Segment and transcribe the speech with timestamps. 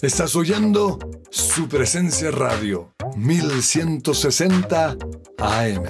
[0.00, 0.96] Estás oyendo
[1.28, 4.96] su presencia radio 1160
[5.38, 5.82] AM.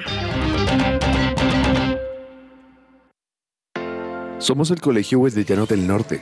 [4.39, 6.21] Somos el Colegio Wesleyano del Norte.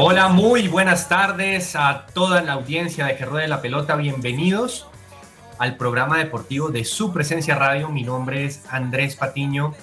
[0.00, 3.96] Hola, muy buenas tardes a toda la audiencia de Que Ruede la Pelota.
[3.96, 4.86] Bienvenidos
[5.58, 7.88] al programa deportivo de su presencia radio.
[7.88, 9.74] Mi nombre es Andrés Patiño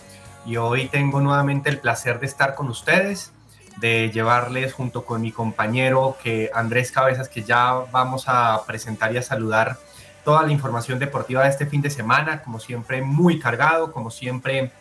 [0.46, 3.34] y hoy tengo nuevamente el placer de estar con ustedes,
[3.76, 9.18] de llevarles junto con mi compañero que Andrés Cabezas, que ya vamos a presentar y
[9.18, 9.80] a saludar
[10.24, 14.72] toda la información deportiva de este fin de semana, como siempre muy cargado, como siempre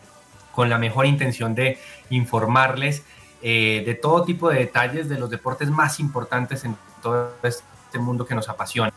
[0.53, 1.77] con la mejor intención de
[2.09, 3.03] informarles
[3.47, 8.25] eh, de todo tipo de detalles de los deportes más importantes en todo este mundo
[8.25, 8.91] que nos apasiona.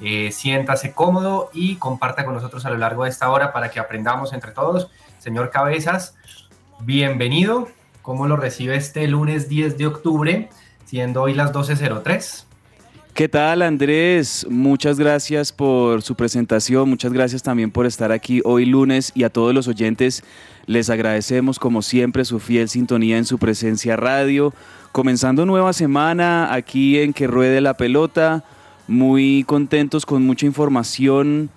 [0.00, 3.78] Eh, siéntase cómodo y comparta con nosotros a lo largo de esta hora para que
[3.78, 4.90] aprendamos entre todos.
[5.20, 6.16] Señor Cabezas,
[6.80, 7.68] bienvenido.
[8.02, 10.50] ¿Cómo lo recibe este lunes 10 de octubre,
[10.86, 12.46] siendo hoy las 12.03?
[13.14, 14.44] ¿Qué tal Andrés?
[14.50, 19.30] Muchas gracias por su presentación, muchas gracias también por estar aquí hoy lunes y a
[19.30, 20.24] todos los oyentes
[20.66, 24.52] les agradecemos como siempre su fiel sintonía en su presencia radio.
[24.90, 28.42] Comenzando nueva semana aquí en Que Ruede la Pelota,
[28.88, 31.50] muy contentos con mucha información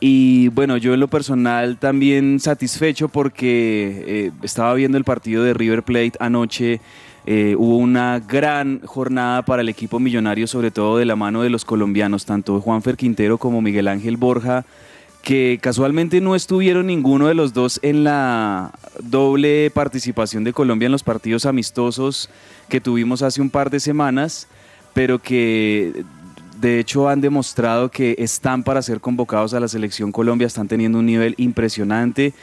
[0.00, 5.54] y bueno, yo en lo personal también satisfecho porque eh, estaba viendo el partido de
[5.54, 6.80] River Plate anoche.
[7.26, 11.50] Eh, hubo una gran jornada para el equipo millonario, sobre todo de la mano de
[11.50, 14.66] los colombianos, tanto Juanfer Quintero como Miguel Ángel Borja,
[15.22, 18.72] que casualmente no estuvieron ninguno de los dos en la
[19.02, 22.28] doble participación de Colombia en los partidos amistosos
[22.68, 24.48] que tuvimos hace un par de semanas,
[24.92, 26.04] pero que
[26.60, 30.98] de hecho han demostrado que están para ser convocados a la selección Colombia, están teniendo
[30.98, 32.34] un nivel impresionante.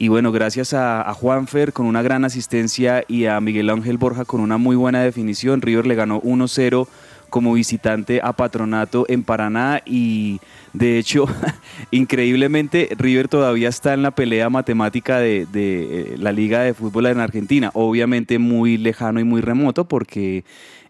[0.00, 4.24] Y bueno, gracias a, a, Juanfer con una gran asistencia y a Miguel Ángel Borja
[4.24, 6.88] con una muy buena definición, River le ganó 1-0
[7.28, 10.40] como visitante a Patronato en Paraná y
[10.72, 11.26] de hecho,
[11.90, 17.20] increíblemente, River todavía está en la pelea matemática de, eh, la Liga de Fútbol en
[17.20, 20.44] Argentina, obviamente muy lejano y muy remoto porque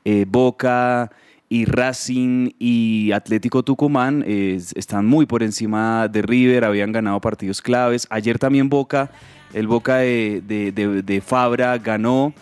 [0.04, 1.10] eh, Boca
[1.50, 8.06] y Racing y Atlético Tucumán están muy por encima de River, habían ganado partidos claves.
[8.08, 9.10] Ayer también Boca,
[9.52, 12.32] el Boca de, de Fabra ganó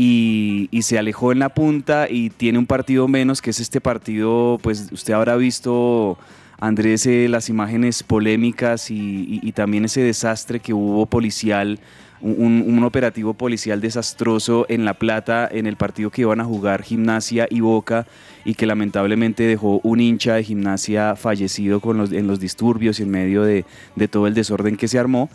[0.00, 4.58] y, se alejó en la punta y tiene un partido menos, que es este partido,
[4.62, 6.16] pues usted habrá visto,
[6.60, 11.80] Andrés, eh, las imágenes polémicas y, también ese desastre que hubo policial.
[12.20, 17.46] Un, operativo policial desastroso en La Plata en el partido que iban a jugar Gimnasia
[17.50, 18.06] y Boca
[18.44, 23.02] y que lamentablemente dejó un hincha de Gimnasia fallecido con los, en los disturbios y
[23.02, 25.28] en medio de, de todo el desorden que se armó.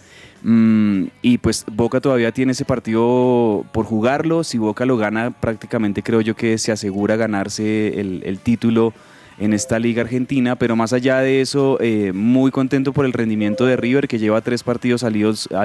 [0.43, 4.43] Mm, y pues Boca todavía tiene ese partido por jugarlo.
[4.43, 8.93] Si Boca lo gana, prácticamente creo yo que se asegura ganarse el, título
[9.39, 10.57] en esta liga argentina.
[10.57, 14.41] Pero más allá de eso, eh, muy contento por el rendimiento de River, que lleva
[14.41, 15.15] tres partidos al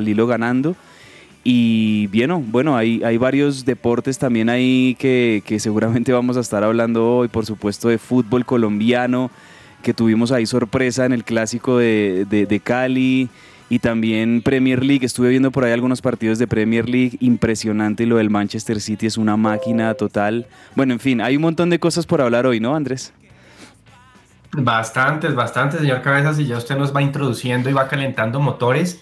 [0.09, 0.76] hilo, ganando.
[1.44, 7.17] Y bien, bueno, hay, hay varios deportes también ahí que, seguramente vamos a estar hablando
[7.17, 7.29] hoy.
[7.29, 9.31] Por supuesto, de fútbol colombiano,
[9.82, 13.29] que tuvimos ahí sorpresa en el clásico de, de Cali
[13.70, 15.05] y también Premier League.
[15.05, 19.19] Estuve viendo por ahí algunos partidos de Premier League, impresionante lo del Manchester City es
[19.19, 20.46] una máquina total.
[20.75, 23.12] Bueno, en fin, hay un montón de cosas por hablar hoy, ¿no, Andrés?
[24.52, 29.00] Bastantes, bastantes, señor Cabezas, y ya usted nos va introduciendo y va calentando motores.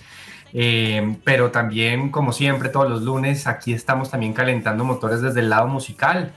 [0.53, 5.51] Eh, pero también, como siempre, todos los lunes, aquí estamos también calentando motores desde el
[5.51, 6.33] lado musical,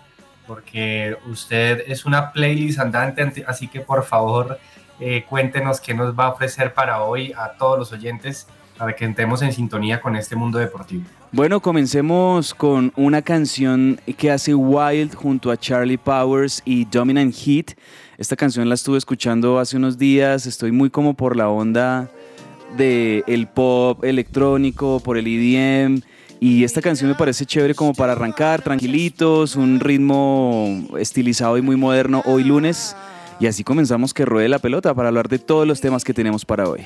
[0.47, 4.59] porque usted es una playlist andante, así que por favor
[4.99, 8.47] eh, cuéntenos qué nos va a ofrecer para hoy a todos los oyentes
[8.77, 11.03] para que entremos en sintonía con este mundo deportivo.
[11.31, 17.77] Bueno, comencemos con una canción que hace Wild junto a Charlie Powers y Dominant Heat.
[18.17, 22.09] Esta canción la estuve escuchando hace unos días, estoy muy como por la onda
[22.77, 26.01] de el pop electrónico, por el EDM.
[26.39, 31.75] Y esta canción me parece chévere como para arrancar, tranquilitos, un ritmo estilizado y muy
[31.75, 32.95] moderno hoy lunes.
[33.39, 36.45] Y así comenzamos que ruede la pelota para hablar de todos los temas que tenemos
[36.45, 36.85] para hoy.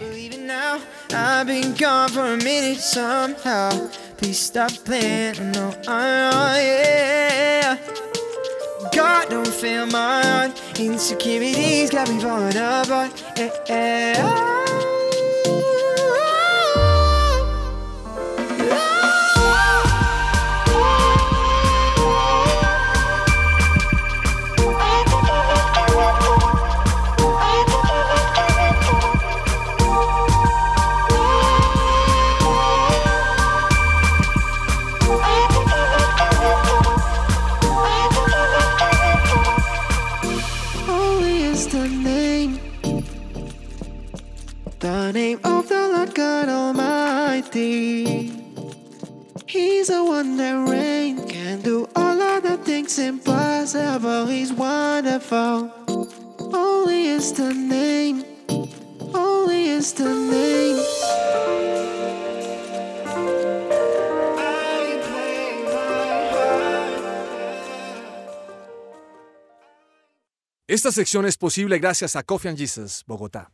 [70.83, 73.49] Esta sección es posible gracias a Coffee and Jesus, Bogotá.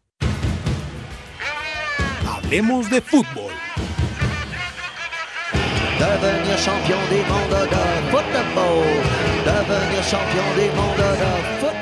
[2.27, 3.53] Hablemos de fútbol.
[5.99, 7.21] Devenir champion de
[8.09, 8.83] football.
[9.45, 10.71] Devenir champion de
[11.59, 11.79] football.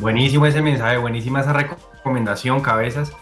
[0.00, 3.12] Buenísimo ese mensaje, buenísima esa recomendación, cabezas.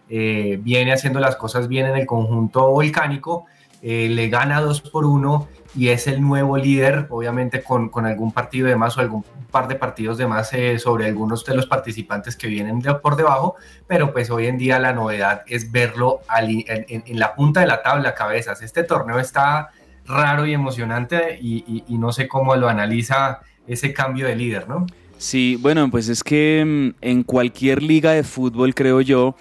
[0.09, 3.45] eh, viene haciendo las cosas bien en el conjunto volcánico,
[3.81, 8.31] eh, le gana 2 por 1 y es el nuevo líder, obviamente con, con, algún
[8.31, 11.67] partido de más o algún par de partidos de más eh, sobre algunos de los
[11.67, 13.55] participantes que vienen por debajo,
[13.87, 18.15] pero pues hoy en día la novedad es verlo en, la punta de la tabla,
[18.15, 18.61] cabezas.
[18.61, 19.69] Este torneo está
[20.05, 24.85] raro y emocionante y, no sé cómo lo analiza ese cambio de líder, ¿no?
[25.17, 29.35] Sí, bueno, pues es que mm, en cualquier liga de fútbol, creo yo,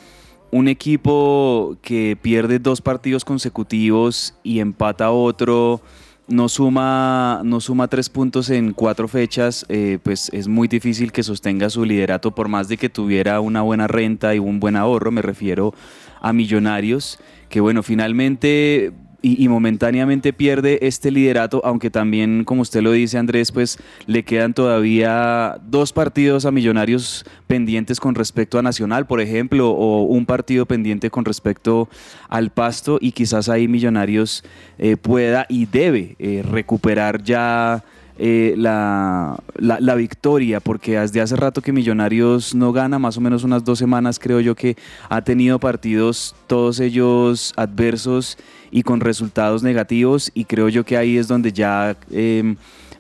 [0.53, 5.81] un equipo que pierde dos partidos consecutivos y empata otro,
[6.29, 11.23] no suma, no suma tres puntos en cuatro fechas, eh, pues es muy difícil que
[11.23, 15.11] sostenga su liderato por más de que tuviera una buena renta y un buen ahorro,
[15.11, 15.75] me refiero
[16.21, 22.93] a Millonarios, que bueno, finalmente y, momentáneamente pierde este liderato, aunque también, como usted lo
[22.93, 29.07] dice Andrés, pues le quedan todavía dos partidos a Millonarios pendientes con respecto a Nacional,
[29.07, 31.89] por ejemplo, o un partido pendiente con respecto
[32.29, 34.45] al Pasto y quizás ahí Millonarios
[34.79, 37.85] eh, pueda y debe eh, recuperar ya
[38.19, 43.45] eh, la, la, victoria, porque desde hace rato que Millonarios no gana, más o menos
[43.45, 44.77] unas dos semanas creo yo que
[45.09, 48.39] ha tenido partidos todos ellos adversos
[48.71, 51.97] y con resultados negativos y creo yo que ahí es donde ya...
[52.11, 52.57] Em,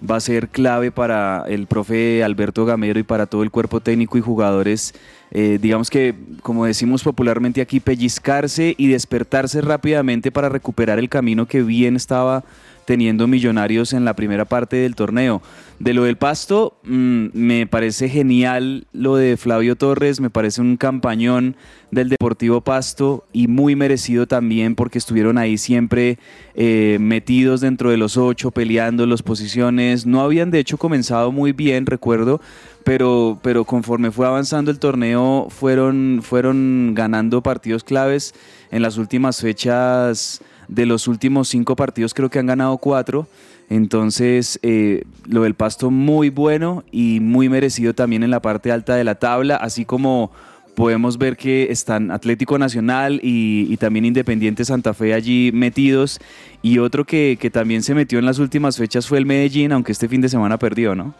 [0.09, 4.19] va a ser clave para el profe Alberto Gamero y para todo el cuerpo técnico
[4.19, 4.95] y jugadores,
[5.31, 11.47] eh, digamos que, como decimos popularmente aquí, pellizcarse y despertarse rápidamente para recuperar el camino
[11.47, 12.45] que bien estaba
[12.85, 15.43] teniendo Millonarios en la primera parte del torneo.
[15.79, 20.77] De lo del Pasto, mm, me parece genial lo de Flavio Torres, me parece un
[20.77, 21.57] campañón
[21.91, 26.19] del Deportivo Pasto y muy merecido también porque estuvieron ahí siempre
[26.55, 30.07] eh, metidos dentro de los ocho, peleando las posiciones.
[30.07, 32.41] No habían de hecho comenzado muy bien, recuerdo,
[32.85, 38.35] pero, pero conforme fue avanzando el torneo fueron, fueron ganando partidos claves
[38.71, 40.41] en las últimas fechas
[40.75, 43.27] de los últimos cinco partidos creo que han ganado cuatro.
[43.69, 48.95] Entonces, eh, lo del pasto muy bueno y muy merecido también en la parte alta
[48.97, 50.31] de la tabla, así como
[50.75, 56.21] podemos ver que están Atlético Nacional y, también Independiente Santa Fe allí metidos.
[56.61, 60.09] Y otro que, también se metió en las últimas fechas fue el Medellín, aunque este
[60.09, 61.15] fin de semana perdió, ¿no?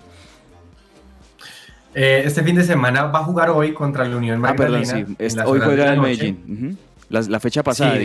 [1.95, 4.79] Eh, este fin de semana va a jugar hoy contra la Unión Magdalena.
[4.79, 5.39] Ah, perdón, sí.
[5.45, 6.79] hoy juega el Medellín.
[7.11, 7.99] la, fecha pasada.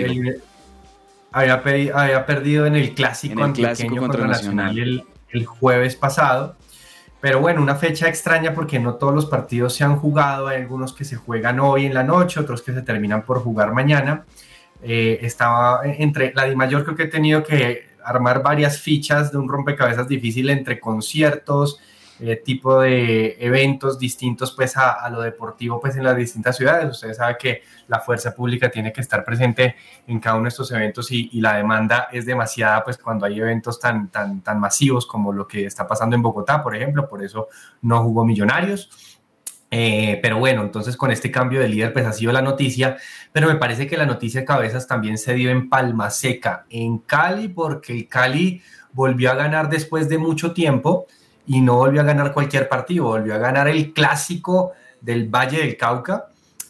[1.31, 6.55] Había, perdido en el clásico, en contra, Nacional, el, jueves pasado.
[7.19, 10.47] Pero bueno, una fecha extraña porque no todos los partidos se han jugado.
[10.47, 13.73] Hay algunos que se juegan hoy en la noche, otros que se terminan por jugar
[13.73, 14.25] mañana.
[14.81, 19.49] Eh, estaba entre la mayor creo que he tenido que armar varias fichas de un
[19.49, 21.81] rompecabezas difícil entre conciertos,
[22.19, 26.89] eh, tipo de eventos distintos pues a, lo deportivo pues en las distintas ciudades.
[26.89, 29.75] Ustedes saben que la fuerza pública tiene que estar presente
[30.07, 33.79] en cada uno de estos eventos y, la demanda es demasiada pues cuando hay eventos
[33.79, 37.47] tan, tan, tan masivos como lo que está pasando en Bogotá, por ejemplo, por eso
[37.81, 38.89] no jugó Millonarios.
[39.69, 42.97] Eh, pero bueno, entonces con este cambio de líder pues ha sido la noticia,
[43.33, 46.99] pero me parece que la noticia de cabezas también se dio en Palma Seca, en
[46.99, 48.61] Cali, porque Cali
[48.93, 51.05] volvió a ganar después de mucho tiempo
[51.47, 55.77] y no volvió a ganar cualquier partido, volvió a ganar el clásico del Valle del
[55.77, 56.27] Cauca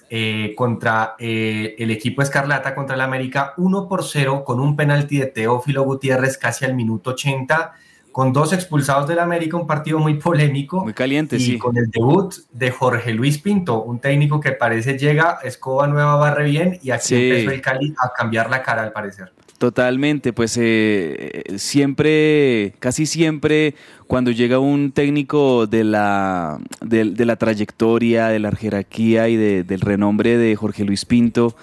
[0.10, 5.18] eh, contra eh, el equipo Escarlata, contra el América, 1 por 0 con un penalti
[5.18, 7.74] de Teófilo Gutiérrez casi al minuto 80,
[8.12, 10.84] con dos expulsados del América, un partido muy polémico.
[10.84, 15.40] Muy caliente, y con el debut de Jorge Luis Pinto, un técnico que parece llega,
[15.44, 19.34] escoba nueva, barre bien, y aquí empezó el Cali a cambiar la cara al parecer.
[19.58, 23.74] Totalmente, pues eh, siempre, casi siempre,
[24.06, 30.38] cuando llega un técnico de la, de, la trayectoria, de la jerarquía y del renombre
[30.38, 31.56] de Jorge Luis Pinto,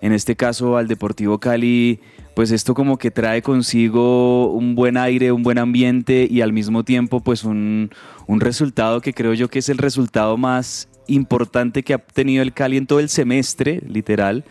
[0.00, 2.00] en este caso al Deportivo Cali,
[2.34, 6.84] pues esto como que trae consigo un buen aire, un buen ambiente y al mismo
[6.84, 7.90] tiempo pues un,
[8.26, 12.54] un resultado que creo yo que es el resultado más importante que ha tenido el
[12.54, 14.42] Cali en todo el semestre, literal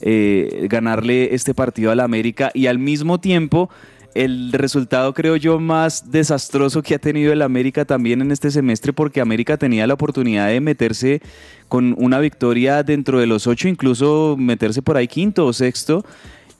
[0.00, 3.68] eh, ganarle este partido a la América y al mismo tiempo
[4.14, 8.92] el resultado creo yo más desastroso que ha tenido el América también en este semestre
[8.92, 11.20] porque América tenía la oportunidad de meterse
[11.68, 16.04] con una victoria dentro de los ocho, incluso meterse por ahí quinto o sexto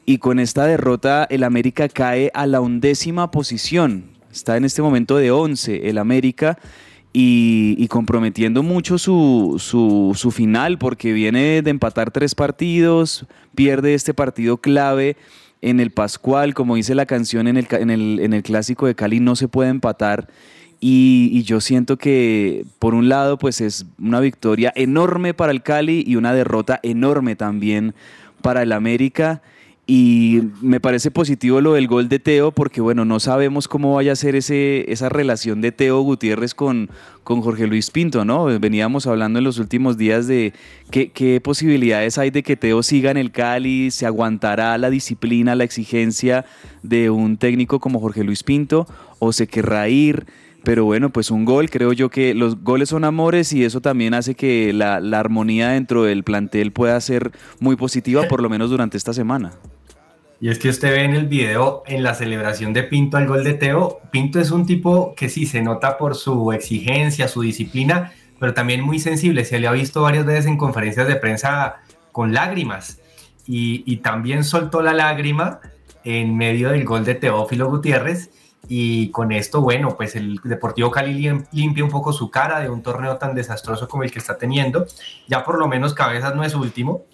[0.04, 5.16] y con esta derrota el América cae a la undécima posición, está en este momento
[5.16, 6.58] de once el América
[7.20, 14.58] y, comprometiendo mucho su, su, final porque viene de empatar tres partidos, pierde este partido
[14.58, 15.16] clave
[15.60, 18.94] en el Pascual, como dice la canción en el, en el, en el clásico de
[18.94, 20.28] Cali, no se puede empatar.
[20.78, 25.62] Y, y, yo siento que por un lado pues es una victoria enorme para el
[25.62, 27.96] Cali y una derrota enorme también
[28.42, 29.42] para el América.
[29.90, 34.12] Y me parece positivo lo del gol de Teo porque, bueno, no sabemos cómo vaya
[34.12, 36.90] a ser ese, esa relación de Teo Gutiérrez con,
[37.24, 38.44] con Jorge Luis Pinto, ¿no?
[38.60, 40.52] Veníamos hablando en los últimos días de
[40.90, 45.54] qué, qué posibilidades hay de que Teo siga en el Cali, se aguantará la disciplina,
[45.54, 46.44] la exigencia
[46.82, 48.86] de un técnico como Jorge Luis Pinto
[49.20, 50.26] o se querrá ir.
[50.64, 54.12] Pero bueno, pues un gol, creo yo que los goles son amores y eso también
[54.12, 58.68] hace que la, la armonía dentro del plantel pueda ser muy positiva, por lo menos
[58.68, 59.52] durante esta semana.
[60.40, 63.42] Y es que usted ve en el video, en la celebración de Pinto al gol
[63.42, 68.12] de Teo, Pinto es un tipo que sí se nota por su exigencia, su disciplina,
[68.38, 69.44] pero también muy sensible.
[69.44, 71.76] Se le ha visto varias veces en conferencias de prensa
[72.12, 73.00] con lágrimas
[73.46, 75.60] y, también soltó la lágrima
[76.04, 78.30] en medio del gol de Teófilo Gutiérrez.
[78.68, 82.82] Y con esto, bueno, pues el Deportivo Cali limpia un poco su cara de un
[82.82, 84.86] torneo tan desastroso como el que está teniendo.
[85.26, 87.04] Ya por lo menos Cabezas no es último,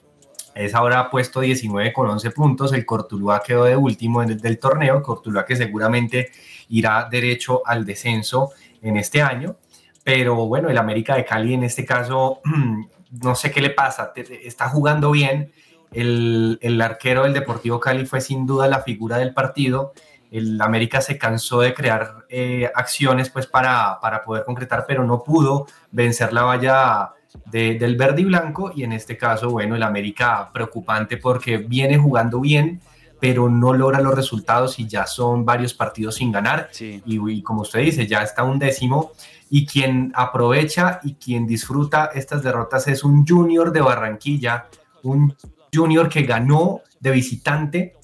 [0.55, 5.03] es ahora puesto 19 con 11 puntos, el Cortuluá quedó de último el, del torneo,
[5.03, 6.31] Cortuluá que seguramente
[6.69, 8.51] irá derecho al descenso
[8.83, 9.57] en este año,
[10.03, 12.41] pero bueno, el América de Cali en este caso,
[13.23, 15.53] no sé qué le pasa, está jugando bien,
[15.93, 19.93] el, el arquero del Deportivo Cali fue sin duda la figura del partido,
[20.35, 25.23] el América se cansó de crear eh, acciones pues para, para poder concretar, pero no
[25.23, 27.13] pudo vencer la valla
[27.51, 32.41] del verde y blanco y en este caso, bueno, el América preocupante porque viene jugando
[32.41, 32.81] bien,
[33.21, 36.71] pero no logra los resultados y ya son varios partidos sin ganar.
[36.79, 39.13] Y, como usted dice, ya está un décimo
[39.51, 44.67] y quien aprovecha y quien disfruta estas derrotas es un junior de Barranquilla,
[45.03, 45.35] un
[45.73, 47.95] junior que ganó de visitante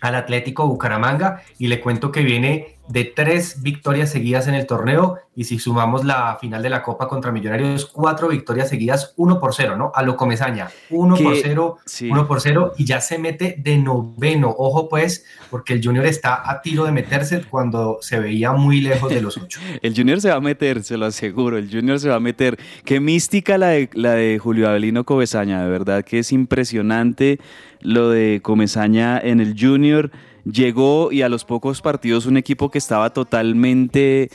[0.00, 5.18] al Atlético Bucaramanga y le cuento que viene de tres victorias seguidas en el torneo
[5.36, 9.54] y si sumamos la final de la Copa contra Millonarios, cuatro victorias seguidas, uno por
[9.54, 9.92] cero, ¿no?
[9.94, 11.78] A lo comezaña, uno por cero,
[12.10, 14.54] uno por cero y ya se mete de noveno.
[14.58, 19.10] Ojo pues, porque el Junior está a tiro de meterse cuando se veía muy lejos
[19.10, 19.60] de los ocho.
[19.82, 22.58] el Junior se va a meter, se lo aseguro, el Junior se va a meter.
[22.84, 27.38] Qué mística la de, la de Julio Avelino Comesaña, de verdad que es impresionante
[27.80, 30.10] lo de Comesaña en el Junior
[30.50, 34.30] llegó y a los pocos partidos un equipo que estaba totalmente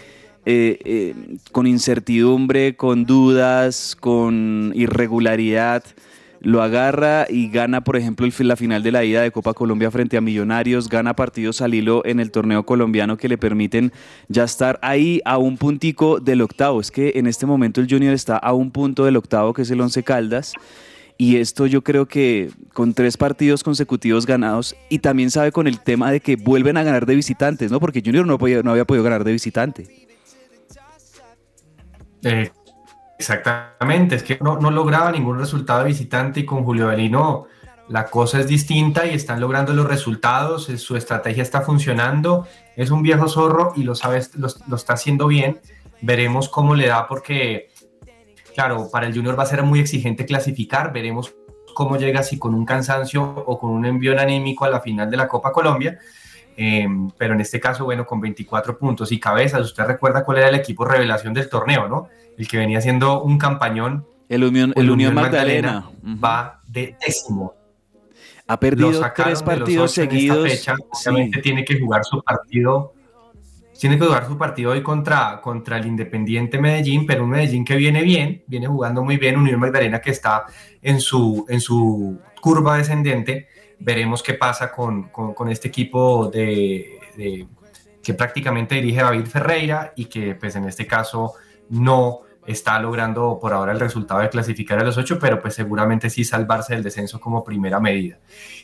[0.46, 1.16] eh, eh,
[1.52, 5.84] con incertidumbre, con dudas, con irregularidad,
[6.44, 10.18] lo agarra y gana, por ejemplo, la final de la ida de Copa Colombia frente
[10.18, 13.94] a Millonarios, gana partidos al hilo en el torneo colombiano que le permiten
[14.28, 16.82] ya estar ahí a un puntico del octavo.
[16.82, 19.72] Es que en este momento el Junior está a un punto del octavo, que es
[19.72, 20.54] el Once Caldas.
[21.18, 25.80] Y esto yo creo que con tres partidos consecutivos ganados y también sabe con el
[25.80, 27.80] tema de que vuelven a ganar de visitantes, ¿no?
[27.80, 30.08] Porque Junior no, no había podido ganar de visitante.
[32.24, 32.52] Eh,
[33.20, 37.48] exactamente, es que no, lograba ningún resultado de visitante y con Julio Belino
[37.90, 42.48] la cosa es distinta y están logrando los resultados, su estrategia está funcionando,
[42.78, 45.60] es un viejo zorro y lo, sabes, lo, lo está haciendo bien.
[46.02, 47.73] Veremos cómo le da porque
[48.54, 51.36] claro, para el Junior va a ser muy exigente clasificar, veremos
[51.74, 55.18] cómo llega, si con un cansancio o con un envío anímico a la final de
[55.18, 56.00] la Copa Colombia,
[56.56, 56.88] eh,
[57.18, 60.56] pero en este caso, bueno, con 24 puntos y cabezas, usted recuerda cuál era el
[60.56, 62.10] equipo revelación del torneo, ¿no?
[62.38, 64.06] El que venía siendo un campañón.
[64.30, 65.90] El Unión, el Unión Magdalena,
[66.24, 67.56] va de décimo.
[68.48, 70.50] Ha perdido tres partidos seguidos.
[70.50, 70.76] Fecha.
[71.08, 72.94] Obviamente tiene que jugar su partido
[73.84, 77.76] tiene que jugar su partido hoy contra, contra el Independiente Medellín, pero un Medellín que
[77.76, 80.46] viene bien, viene jugando muy bien, Unión Magdalena que está
[80.82, 83.50] en su, en su curva descendente.
[83.80, 86.98] Veremos qué pasa con, con, este equipo de,
[88.02, 91.34] que prácticamente dirige David Ferreira y que pues en este caso
[91.68, 96.10] no está logrando por ahora el resultado de clasificar a los ocho, pero pues seguramente
[96.10, 98.20] sí salvarse del descenso como primera medida.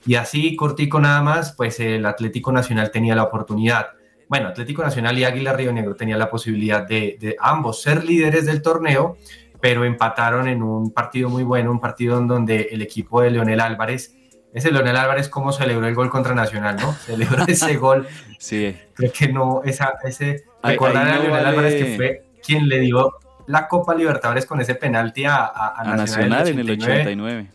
[0.06, 3.99] Y así, cortico nada más, pues el Atlético Nacional tenía la oportunidad
[4.30, 8.62] bueno, Atlético Nacional y Águila Río Negro tenían la posibilidad de, ambos ser líderes del
[8.62, 9.18] torneo,
[9.60, 13.60] pero empataron en un partido muy bueno, un partido en donde el equipo de Leonel
[13.60, 14.16] Álvarez
[14.54, 16.94] ese Leonel Álvarez cómo celebró el gol contra Nacional, ¿no?
[17.06, 18.08] Celebró ese gol.
[18.40, 18.76] Sí.
[18.96, 23.14] Creo que no, esa, ese, recordar a Leonel Álvarez que fue quien le dio
[23.48, 27.48] la Copa Libertadores con ese penalti a, a, Nacional, en el 89.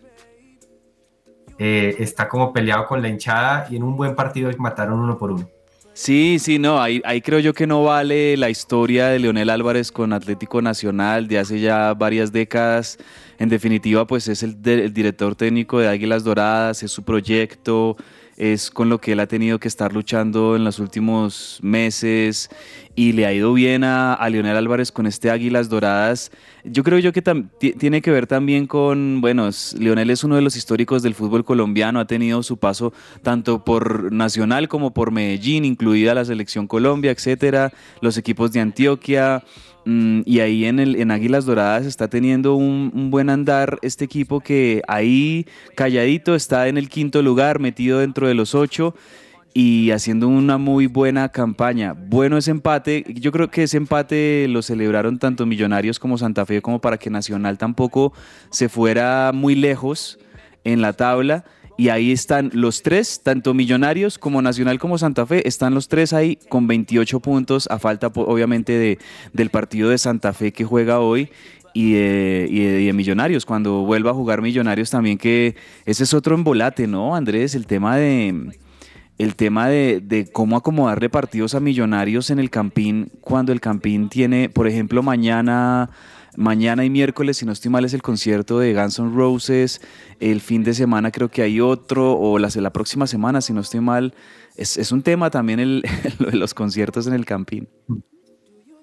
[1.56, 5.30] Eh, está como peleado con la hinchada y en un buen partido mataron uno por
[5.30, 5.48] uno.
[5.96, 10.12] Sí, sí, no, ahí, creo yo que no vale la historia de Leonel Álvarez con
[10.12, 12.98] Atlético Nacional de hace ya varias décadas.
[13.38, 17.96] En definitiva, pues es el, el director técnico de Águilas Doradas, es su proyecto,
[18.36, 22.50] es con lo que él ha tenido que estar luchando en los últimos meses
[22.96, 26.30] y le ha ido bien a, a Leonel Álvarez con este Águilas Doradas.
[26.64, 27.22] Yo creo yo que
[27.78, 32.00] tiene que ver también con, bueno, Leonel es uno de los históricos del fútbol colombiano,
[32.00, 32.92] ha tenido su paso
[33.22, 39.44] tanto por Nacional como por Medellín, incluida la selección Colombia, etcétera, los equipos de Antioquia.
[39.84, 44.40] Mm, y ahí en, el, en Águilas Doradas está teniendo un, buen andar este equipo
[44.40, 48.94] que ahí calladito está en el quinto lugar, metido dentro de los ocho
[49.52, 51.92] y haciendo una muy buena campaña.
[51.92, 56.60] Bueno ese empate, yo creo que ese empate lo celebraron tanto Millonarios como Santa Fe
[56.60, 58.12] como para que Nacional tampoco
[58.50, 60.18] se fuera muy lejos
[60.64, 61.44] en la tabla
[61.76, 66.12] y ahí están los tres, tanto Millonarios como Nacional como Santa Fe, están los tres
[66.12, 68.98] ahí con 28 puntos, a falta obviamente de,
[69.32, 71.30] del partido de Santa Fe que juega hoy.
[71.76, 77.16] Y de, Millonarios, cuando vuelva a jugar Millonarios también, que ese es otro embolate, ¿no,
[77.16, 77.56] Andrés?
[77.56, 78.52] El tema de,
[79.18, 84.08] el tema de, de, cómo acomodarle partidos a millonarios en el Campín cuando el Campín
[84.08, 85.90] tiene, por ejemplo, mañana
[86.36, 89.80] Mañana y miércoles, si no estoy mal, es el concierto de Guns N' Roses.
[90.20, 93.60] El fin de semana creo que hay otro, o la, la próxima semana, si no
[93.60, 94.14] estoy mal.
[94.56, 95.84] Es, es un tema también el,
[96.18, 97.68] de los conciertos en el Campín.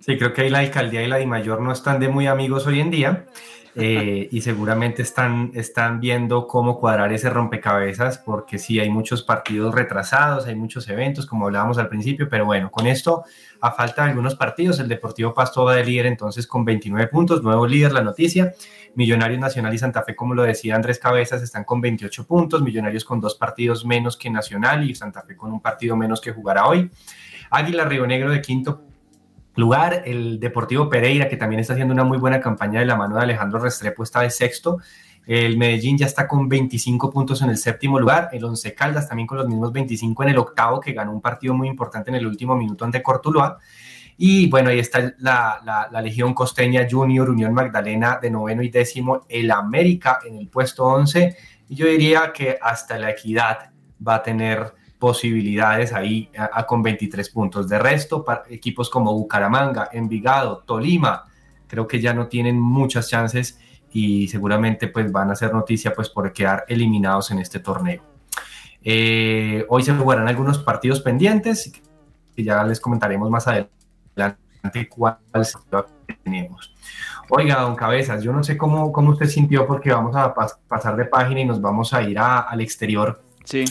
[0.02, 2.80] Sí, creo que ahí la alcaldía y la Mayor no están de muy amigos hoy
[2.80, 3.26] en día.
[3.74, 9.74] Eh, y seguramente están, están viendo cómo cuadrar ese rompecabezas, porque sí, hay muchos partidos
[9.74, 13.24] retrasados, hay muchos eventos, como hablábamos al principio, pero bueno, con esto,
[13.62, 17.44] a falta de algunos partidos, el Deportivo Pasto va de líder entonces con 29 puntos,
[17.44, 18.52] nuevo líder, la noticia,
[18.96, 23.06] Millonarios Nacional y Santa Fe, como lo decía Andrés Cabezas, están con 28 puntos, Millonarios
[23.06, 26.68] con dos partidos menos que Nacional y Santa Fe con un partido menos que jugará
[26.68, 26.92] hoy.
[27.50, 28.91] Águila Río Negro de quinto
[29.56, 30.04] lugar.
[30.06, 33.24] El Deportivo Pereira, que también está haciendo una muy buena campaña de la mano de
[33.24, 34.80] Alejandro Restrepo, está de sexto.
[35.26, 38.30] El Medellín ya está con 25 puntos en el séptimo lugar.
[38.32, 41.54] El Once Caldas también con los mismos 25 en el octavo, que ganó un partido
[41.54, 43.58] muy importante en el último minuto ante Cortuluá.
[44.18, 49.26] Y bueno, ahí está la, la, Legión Costeña Junior, Unión Magdalena de noveno y décimo,
[49.30, 51.36] el América en el puesto 11.
[51.70, 53.72] Y yo diría que hasta la equidad
[54.06, 57.68] va a tener posibilidades ahí a, con 23 puntos.
[57.68, 61.26] De resto, para equipos como Bucaramanga, Envigado, Tolima,
[61.66, 63.60] creo que ya no tienen muchas chances
[63.92, 68.04] y seguramente pues van a ser noticia pues por quedar eliminados en este torneo.
[68.84, 71.74] Eh, hoy se jugarán algunos partidos pendientes
[72.36, 75.58] y ya les comentaremos más adelante cuáles
[76.24, 76.76] tenemos.
[77.28, 80.32] Oiga, don Cabezas, yo no sé cómo, cómo usted sintió porque vamos a
[80.68, 83.24] pasar de página y nos vamos a ir al exterior.
[83.46, 83.66] Sí.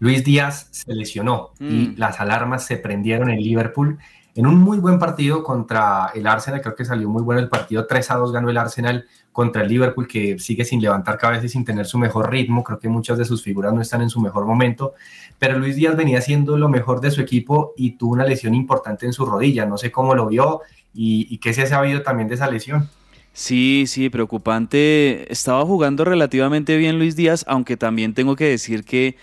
[0.00, 1.94] Luis Díaz se lesionó y mm.
[1.96, 3.98] las alarmas se prendieron en Liverpool
[4.38, 6.60] en un muy buen partido contra el Arsenal.
[6.60, 7.88] Creo que salió muy bueno el partido.
[7.88, 11.48] 3 a 2 ganó el Arsenal contra el Liverpool, que sigue sin levantar cabeza y
[11.48, 12.62] sin tener su mejor ritmo.
[12.62, 14.94] Creo que muchas de sus figuras no están en su mejor momento.
[15.40, 19.06] Pero Luis Díaz venía siendo lo mejor de su equipo y tuvo una lesión importante
[19.06, 19.66] en su rodilla.
[19.66, 20.60] No sé cómo lo vio
[20.94, 22.88] y, y qué se ha sabido también de esa lesión.
[23.32, 25.32] Sí, sí, preocupante.
[25.32, 29.16] Estaba jugando relativamente bien Luis Díaz, aunque también tengo que decir que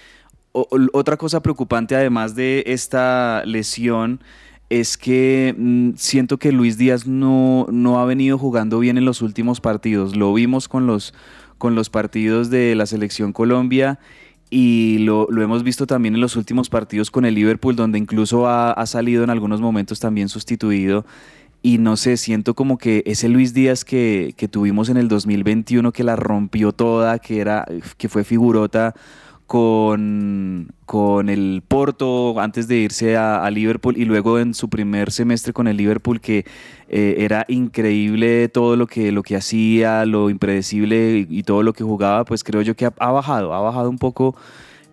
[0.94, 4.22] otra cosa preocupante además de esta lesión
[4.70, 9.22] es que mm, siento que Luis Díaz no, no ha venido jugando bien en los
[9.22, 10.16] últimos partidos.
[10.16, 11.14] Lo vimos con los,
[11.58, 14.00] con los partidos de la selección Colombia
[14.50, 18.86] y lo, hemos visto también en los últimos partidos con el Liverpool, donde incluso ha,
[18.86, 21.06] salido en algunos momentos también sustituido.
[21.62, 25.92] Y no sé, siento como que ese Luis Díaz que, que tuvimos en el 2021,
[25.92, 27.66] que la rompió toda, que, era,
[27.98, 28.94] que fue figurota
[29.48, 35.54] con, con el Porto antes de irse a, Liverpool y luego en su primer semestre
[35.54, 36.46] con el Liverpool que
[36.90, 41.84] eh, era increíble todo lo que, lo que hacía, lo impredecible y, todo lo que
[41.84, 44.36] jugaba, pues creo yo que ha, bajado, ha bajado un poco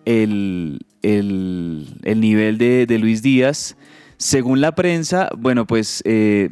[0.05, 3.75] el, nivel de, de Luis Díaz.
[4.23, 6.49] Según la prensa, bueno, pues eh,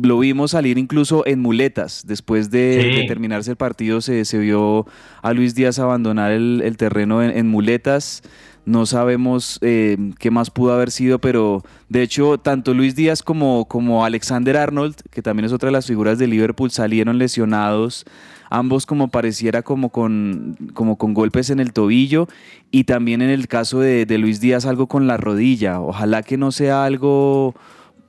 [0.00, 2.04] lo vimos salir incluso en muletas.
[2.06, 4.86] Después de, terminarse el partido, se, vio
[5.20, 8.22] a Luis Díaz abandonar el, terreno en, muletas.
[8.64, 13.66] no sabemos eh, qué más pudo haber sido, pero de hecho tanto Luis Díaz como,
[13.66, 18.04] como Alexander Arnold, que también es otra de las figuras de Liverpool, salieron lesionados,
[18.50, 22.28] ambos como pareciera como con, como con golpes en el tobillo
[22.70, 25.80] y también en el caso de, de Luis Díaz algo con la rodilla.
[25.80, 27.54] Ojalá que no sea algo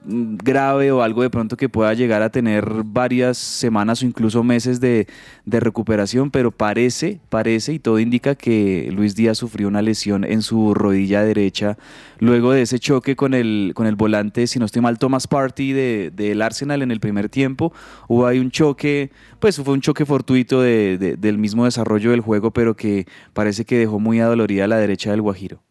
[0.03, 4.79] grave o algo de pronto que pueda llegar a tener varias semanas o incluso meses
[4.79, 5.07] de,
[5.45, 10.73] recuperación, pero parece, parece y todo indica que Luis Díaz sufrió una lesión en su
[10.73, 11.77] rodilla derecha
[12.19, 15.73] luego de ese choque con el, con el volante, si no estoy mal, Thomas Party
[15.73, 17.73] del de, Arsenal en el primer tiempo.
[18.07, 22.75] Hubo ahí un choque, pues fue un choque fortuito del mismo desarrollo del juego, pero
[22.75, 25.61] que parece que dejó muy adolorida la derecha del Guajiro.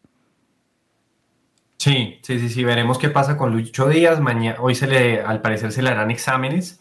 [1.81, 4.19] Sí, sí, sí, sí, veremos qué pasa con Lucho Díaz.
[4.19, 6.79] Mañana, hoy se le, al parecer se le harán exámenes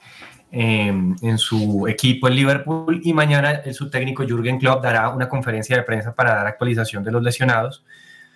[0.53, 5.75] em, en su equipo en Liverpool y mañana el subtécnico Jürgen Klopp dará una conferencia
[5.75, 7.83] de prensa para dar actualización de los lesionados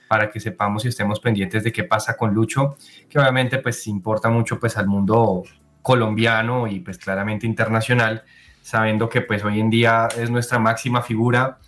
[0.09, 2.79] para que sepamos y estemos pendientes de qué pasa con Lucho,
[3.11, 5.42] que obviamente pues importa mucho pues al mundo
[5.83, 8.24] colombiano y pues claramente internacional,
[8.62, 11.59] sabiendo que pues hoy en día es nuestra máxima figura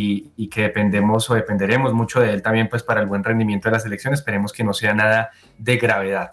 [0.00, 3.72] y, que dependemos o dependeremos mucho de él también pues para el buen rendimiento de
[3.72, 4.14] la selección.
[4.14, 6.32] Esperemos que no sea nada de gravedad.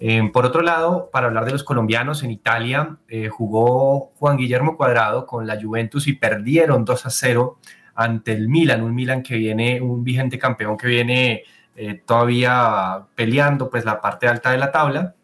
[0.00, 4.76] Eh, por otro lado, para hablar de los colombianos, en Italia eh, jugó Juan Guillermo
[4.76, 7.58] Cuadrado con la Juventus y perdieron 2 a 0
[7.94, 11.42] ante el Milan, un Milan que viene, un vigente campeón que viene
[11.74, 15.14] eh, todavía peleando pues la parte alta de la tabla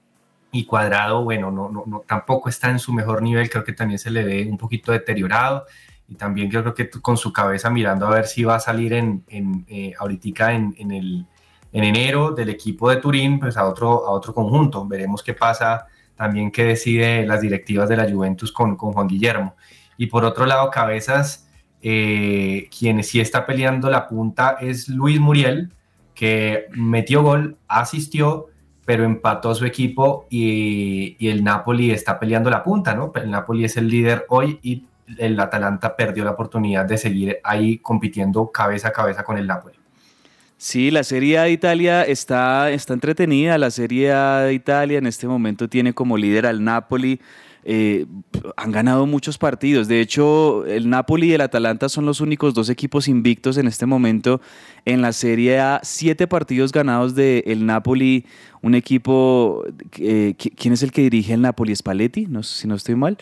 [0.50, 3.98] y Cuadrado, bueno, no, no, no, tampoco está en su mejor nivel, creo que también
[3.98, 5.66] se le ve un poquito deteriorado
[6.08, 9.24] y también creo que con su cabeza mirando a ver si va a salir en,
[9.28, 11.26] en eh, ahorita en, en, el,
[11.72, 14.86] en enero del equipo de Turín pues a otro, a otro conjunto.
[14.86, 19.56] Veremos qué pasa también qué decide las directivas de la Juventus con, con Juan Guillermo.
[19.96, 21.48] Y por otro lado, cabezas,
[21.82, 25.72] eh, quien sí está peleando la punta es Luis Muriel,
[26.14, 28.46] que metió gol, asistió,
[28.84, 33.10] pero empató su equipo y, y, el Napoli está peleando la punta, ¿no?
[33.14, 34.84] El Napoli es el líder hoy y
[35.18, 39.76] el Atalanta perdió la oportunidad de seguir ahí compitiendo cabeza a cabeza con el Napoli.
[40.56, 43.58] Sí, la Serie A de Italia está, está entretenida.
[43.58, 47.20] La Serie A de Italia en este momento tiene como líder al Napoli.
[47.66, 48.06] Eh,
[48.56, 49.88] han ganado muchos partidos.
[49.88, 53.86] De hecho, el Napoli y el Atalanta son los únicos dos equipos invictos en este
[53.86, 54.40] momento
[54.84, 55.80] en la Serie A.
[55.82, 58.26] Siete partidos ganados del el Napoli,
[58.62, 59.64] un equipo.
[59.98, 61.74] Eh, ¿Quién es el que dirige el Napoli?
[61.74, 62.26] ¿Spalletti?
[62.26, 63.18] No, si no estoy mal.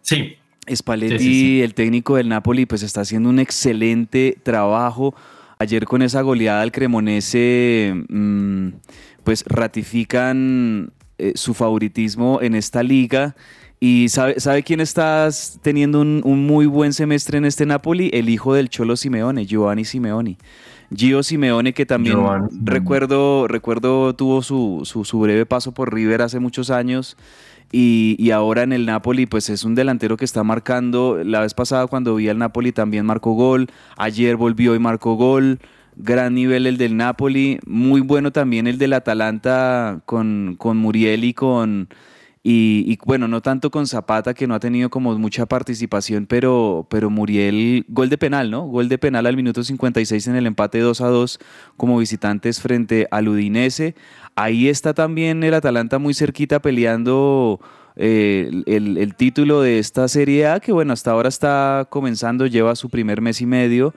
[0.00, 0.36] Sí,
[0.72, 5.14] Spalletti, el técnico del Napoli, pues está haciendo un excelente trabajo.
[5.58, 8.68] Ayer con esa goleada al Cremonese, mm,
[9.22, 13.36] pues ratifican eh, su favoritismo en esta liga.
[13.80, 15.28] ¿Y sabe, sabe quién está
[15.62, 18.10] teniendo un, muy buen semestre en este Napoli?
[18.12, 20.38] El hijo del Cholo Simeone, Giovanni Simeone.
[20.94, 22.18] Gio Simeone, que también
[22.62, 27.16] recuerdo, recuerdo tuvo su, su, su breve paso por River hace muchos años
[27.72, 31.20] y, ahora en el Napoli, pues es un delantero que está marcando.
[31.24, 33.68] La vez pasada cuando vi al Napoli también marcó gol.
[33.96, 35.58] Ayer volvió y marcó gol.
[35.96, 37.58] Gran nivel el del Napoli.
[37.66, 41.88] Muy bueno también el del Atalanta con, con Muriel y con...
[42.46, 47.08] Y, bueno, no tanto con Zapata, que no ha tenido como mucha participación, pero, pero
[47.08, 48.66] Muriel, gol de penal, ¿no?
[48.66, 51.38] Gol de penal al minuto 56 en el empate 2 a 2
[51.78, 53.94] como visitantes frente al Udinese.
[54.36, 57.60] Ahí está también el Atalanta muy cerquita peleando
[57.96, 62.90] eh, el, título de esta Serie A, que bueno, hasta ahora está comenzando, lleva su
[62.90, 63.94] primer mes y medio,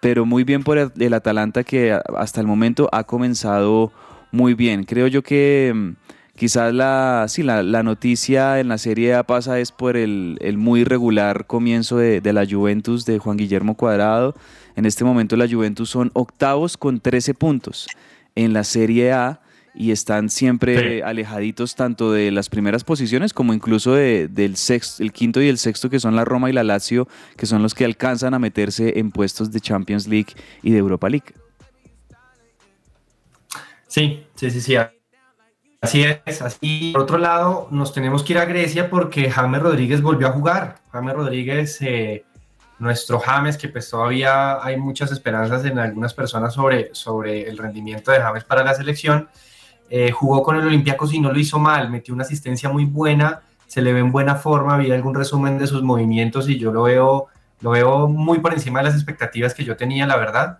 [0.00, 3.90] pero muy bien por el, Atalanta que hasta el momento ha comenzado
[4.32, 4.84] muy bien.
[4.84, 5.90] Creo yo que mm,
[6.36, 11.46] quizás la, sí, la, noticia en la Serie A pasa es por el, muy irregular
[11.46, 14.34] comienzo de, de, la Juventus de Juan Guillermo Cuadrado.
[14.76, 17.88] En este momento la Juventus son octavos con 13 puntos
[18.34, 19.40] en la Serie A
[19.76, 25.12] y están siempre alejaditos tanto de las primeras posiciones como incluso de, del sexto, el
[25.12, 27.84] quinto y el sexto que son la Roma y la Lazio, que son los que
[27.84, 31.26] alcanzan a meterse en puestos de Champions League y de Europa League.
[33.86, 34.76] Sí, sí, sí, sí.
[35.86, 36.90] Así es, así.
[36.92, 40.78] Por otro lado, nos tenemos que ir a Grecia porque James Rodríguez volvió a jugar.
[40.90, 42.24] James Rodríguez, eh,
[42.80, 48.10] nuestro James, que pues todavía hay muchas esperanzas en algunas personas sobre, sobre el rendimiento
[48.10, 49.28] de James para la selección.
[49.88, 53.42] Eh, jugó con el Olympiacos y no lo hizo mal, metió una asistencia muy buena,
[53.68, 56.82] se le ve en buena forma, vi algún resumen de sus movimientos y yo lo
[56.82, 57.26] veo,
[57.60, 60.58] lo veo muy por encima de las expectativas que yo tenía, la verdad.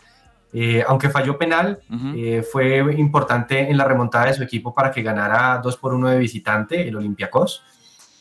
[0.53, 1.81] Eh, aunque falló penal,
[2.17, 6.09] eh, fue importante en la remontada de su equipo para que ganara 2 por 1
[6.09, 7.63] de visitante, el Olympiacos.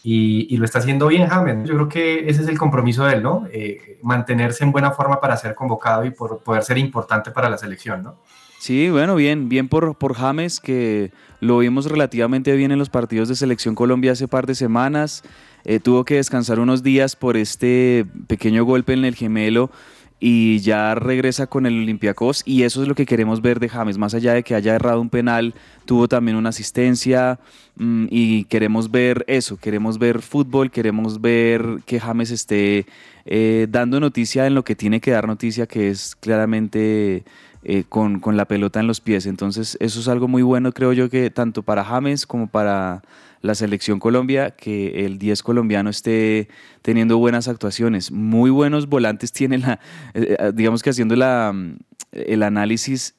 [0.08, 1.68] y, lo está haciendo bien James.
[1.68, 3.48] Yo creo que ese es el compromiso de él, ¿no?
[3.52, 7.58] Eh, mantenerse en buena forma para ser convocado y por poder ser importante para la
[7.58, 8.16] selección, ¿no?
[8.60, 13.30] Sí, bueno, bien, bien por, por James, que lo vimos relativamente bien en los partidos
[13.30, 15.24] de Selección Colombia hace par de semanas.
[15.66, 19.72] Eh, tuvo que descansar unos días por este pequeño golpe en el gemelo
[20.20, 23.98] y ya regresa con el Olympiacos y eso es lo que queremos ver de James,
[23.98, 25.54] más allá de que haya errado un penal,
[25.86, 27.40] tuvo también una asistencia
[27.76, 32.86] mm, y queremos ver eso, queremos ver fútbol, queremos ver que James esté
[33.26, 37.24] eh, dando noticia en lo que tiene que dar noticia, que es claramente
[37.64, 39.26] eh, con, con la pelota en los pies.
[39.26, 43.02] Entonces eso es algo muy bueno, creo yo que tanto para James como para
[43.46, 46.50] la selección Colombia, que el 10 colombiano esté
[46.82, 48.12] teniendo buenas actuaciones.
[48.12, 49.80] Muy buenos volantes tiene la,
[50.14, 51.78] eh, eh, digamos que haciendo la, mm,
[52.12, 53.16] el análisis,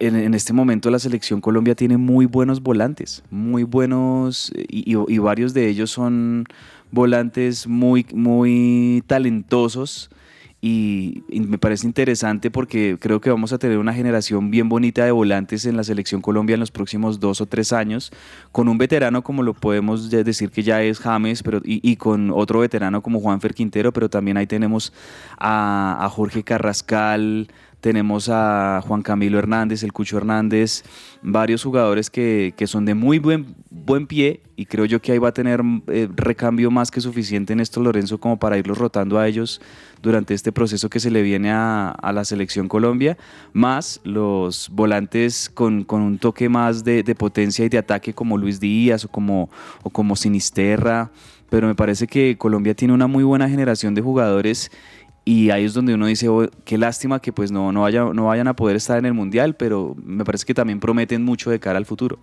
[0.00, 5.54] en, este momento la selección Colombia tiene muy buenos volantes, muy buenos, y, y varios
[5.54, 6.44] de ellos son
[6.90, 10.10] volantes muy, muy talentosos
[10.60, 15.12] y, me parece interesante porque creo que vamos a tener una generación bien bonita de
[15.12, 18.10] volantes en la selección Colombia en los próximos dos o tres años,
[18.50, 22.60] con un veterano como lo podemos decir que ya es James, pero, y, con otro
[22.60, 24.92] veterano como Juanfer Quintero, pero también ahí tenemos
[25.38, 27.48] a, Jorge Carrascal,
[27.80, 30.82] tenemos a Juan Camilo Hernández, el Cucho Hernández,
[31.22, 35.28] varios jugadores que, son de muy buen, buen pie y creo yo que ahí va
[35.28, 39.28] a tener eh, recambio más que suficiente en esto Lorenzo como para irlos rotando a
[39.28, 39.60] ellos
[40.02, 43.16] durante este proceso que se le viene a, la selección Colombia,
[43.52, 49.04] más los volantes con, un toque más de, potencia y de ataque como Luis Díaz
[49.04, 49.50] o como,
[49.82, 51.10] o como Sinisterra,
[51.50, 54.70] pero me parece que Colombia tiene una muy buena generación de jugadores
[55.28, 58.48] y ahí es donde uno dice, oh, qué lástima que pues no, no, no vayan
[58.48, 61.76] a poder estar en el Mundial, pero me parece que también prometen mucho de cara
[61.76, 62.18] al futuro.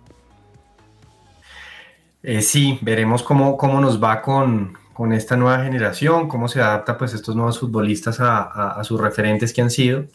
[2.24, 6.98] Eh, sí, veremos cómo, cómo nos va con, con, esta nueva generación, cómo se adapta
[6.98, 10.06] pues estos nuevos futbolistas a, a, sus referentes que han sido.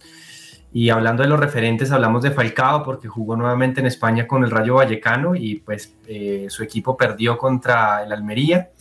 [0.73, 4.51] Y hablando de los referentes, hablamos de Falcao porque jugó nuevamente en España con el
[4.51, 8.71] Rayo Vallecano y pues eh, su equipo perdió contra el Almería.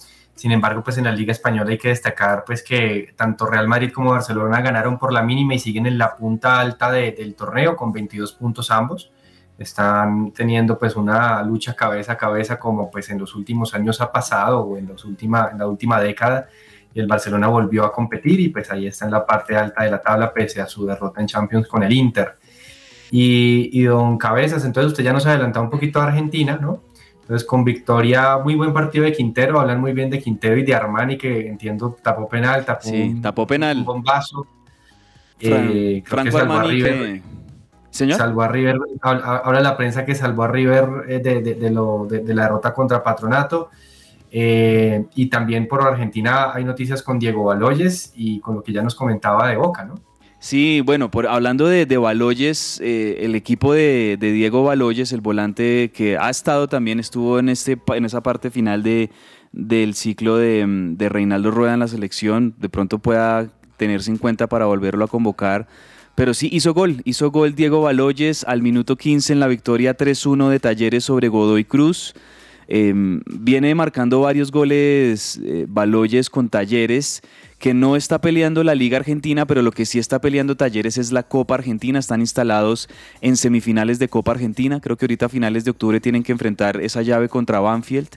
[0.41, 3.93] Sin embargo, pues en la Liga Española hay que destacar pues que tanto Real Madrid
[3.93, 7.93] como Barcelona ganaron por la mínima y siguen en la punta alta del torneo con
[7.93, 9.13] 22 puntos ambos.
[9.59, 14.11] Están teniendo pues una lucha cabeza a cabeza como pues en los últimos años ha
[14.11, 16.49] pasado o en, los última, en la última década
[16.95, 19.91] y el Barcelona volvió a competir y pues ahí está en la parte alta de
[19.91, 22.39] la tabla pese a su derrota en Champions con el Inter.
[23.11, 26.81] Y, don Cabezas, entonces usted ya nos adelantado un poquito a Argentina, ¿no?
[27.31, 30.75] Entonces, con victoria, muy buen partido de Quintero, hablan muy bien de Quintero y de
[30.75, 33.79] Armani, que entiendo tapó penal, tapó, sí, tapó penal.
[33.79, 34.49] un bombazo.
[35.39, 37.23] Eh, Franco Armani, River,
[37.89, 38.19] Señor.
[38.19, 42.35] Salvó a River, ahora la prensa que salvó a River eh, de, de, lo, de,
[42.35, 43.71] la derrota contra Patronato.
[44.33, 48.83] Eh, y también por Argentina hay noticias con Diego Baloyes y con lo que ya
[48.83, 49.95] nos comentaba de Boca, ¿no?
[50.43, 55.91] Sí, bueno, por, hablando de, de Baloyes, eh, el equipo de, Diego Baloyes, el volante
[55.95, 59.11] que ha estado también, estuvo en, este, en esa parte final de,
[59.53, 64.47] del ciclo de, de Reinaldo Rueda en la selección, de pronto pueda tenerse en cuenta
[64.47, 65.69] para volverlo a convocar.
[66.15, 70.49] Pero sí hizo gol, hizo gol Diego Baloyes al minuto 15 en la victoria 3-1
[70.49, 72.15] de Talleres sobre Godoy Cruz.
[72.67, 77.21] Em, viene marcando varios goles eh, Baloyes con Talleres
[77.61, 81.13] que no está peleando la Liga Argentina, pero lo que sí está peleando Talleres es
[81.13, 81.99] la Copa Argentina.
[81.99, 82.89] Están instalados
[83.21, 84.81] en semifinales de Copa Argentina.
[84.81, 88.09] Creo que ahorita a finales de octubre tienen que enfrentar esa llave contra Banfield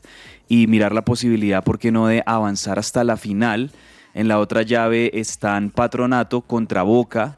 [0.48, 3.72] y mirar la posibilidad, ¿por qué no?, de avanzar hasta la final.
[4.14, 7.38] En la otra llave están Patronato contra Boca.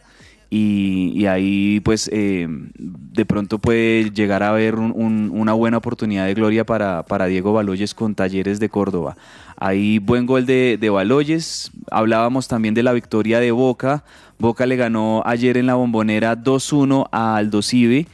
[0.52, 6.66] Y, ahí pues eh, de pronto puede llegar a haber una buena oportunidad de gloria
[6.66, 9.18] para, para Diego Baloyes con Talleres de Córdoba.
[9.66, 11.72] Ahí buen gol de, Baloyes.
[11.90, 14.04] Hablábamos también de la victoria de Boca.
[14.38, 18.06] Boca le ganó ayer en la bombonera 2-1 a Aldo Civi,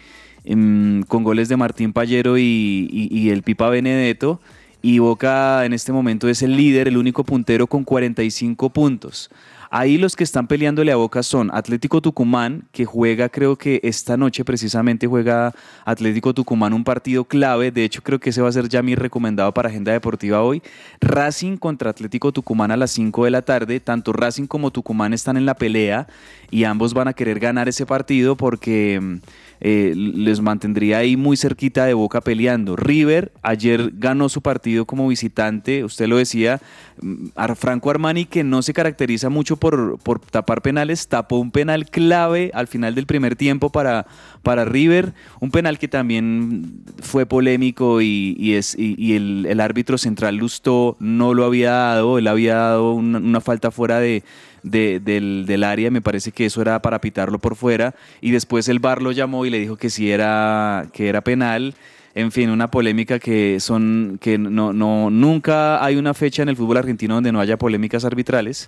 [0.45, 4.39] em, con goles de Martín Pallero y, el Pipa Benedetto.
[4.81, 9.29] Y Boca en este momento es el líder, el único puntero con 45 puntos.
[9.73, 14.17] Ahí los que están peleándole a Boca son Atlético Tucumán, que juega, creo que esta
[14.17, 15.53] noche precisamente juega
[15.85, 17.71] Atlético Tucumán un partido clave.
[17.71, 20.61] De hecho, creo que ese va a ser ya mi recomendado para Agenda Deportiva hoy.
[20.99, 23.79] Racing contra Atlético Tucumán a las 5 de la tarde.
[23.79, 26.05] Tanto Racing como Tucumán están en la pelea
[26.49, 29.21] y ambos van a querer ganar ese partido porque
[29.63, 32.75] eh, les mantendría ahí muy cerquita de Boca peleando.
[32.75, 36.59] River ayer ganó su partido como visitante, usted lo decía,
[37.01, 41.85] mm, Franco Armani que no se caracteriza mucho por, por tapar penales, tapó un penal
[41.89, 44.07] clave al final del primer tiempo para,
[44.41, 50.97] para River, un penal que también fue polémico y, es, y, el, árbitro central Lustó
[50.99, 54.23] no lo había dado, él había dado una falta fuera de
[54.63, 58.79] del, del, área, me parece que eso era para pitarlo por fuera, y después el
[58.79, 61.75] VAR lo llamó y le dijo que sí era, que era penal.
[62.13, 66.57] En fin, una polémica que son que no, no nunca hay una fecha en el
[66.57, 68.67] fútbol argentino donde no haya polémicas arbitrales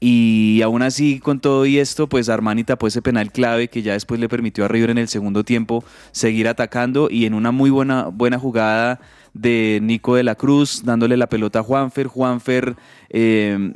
[0.00, 3.92] y aún así con todo y esto pues Armani tapó ese penal clave que ya
[3.92, 7.68] después le permitió a River en el segundo tiempo seguir atacando y en una muy
[7.68, 9.00] buena buena jugada
[9.34, 12.76] de Nico de la Cruz dándole la pelota a Juanfer, Juanfer
[13.10, 13.72] eh,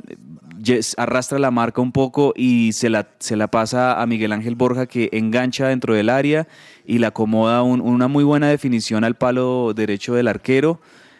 [0.97, 4.85] arrastra la marca un poco y se la, se la pasa a Miguel Ángel Borja
[4.85, 6.47] que engancha dentro del área
[6.85, 10.79] y le acomoda una muy buena definición al palo derecho del arquero.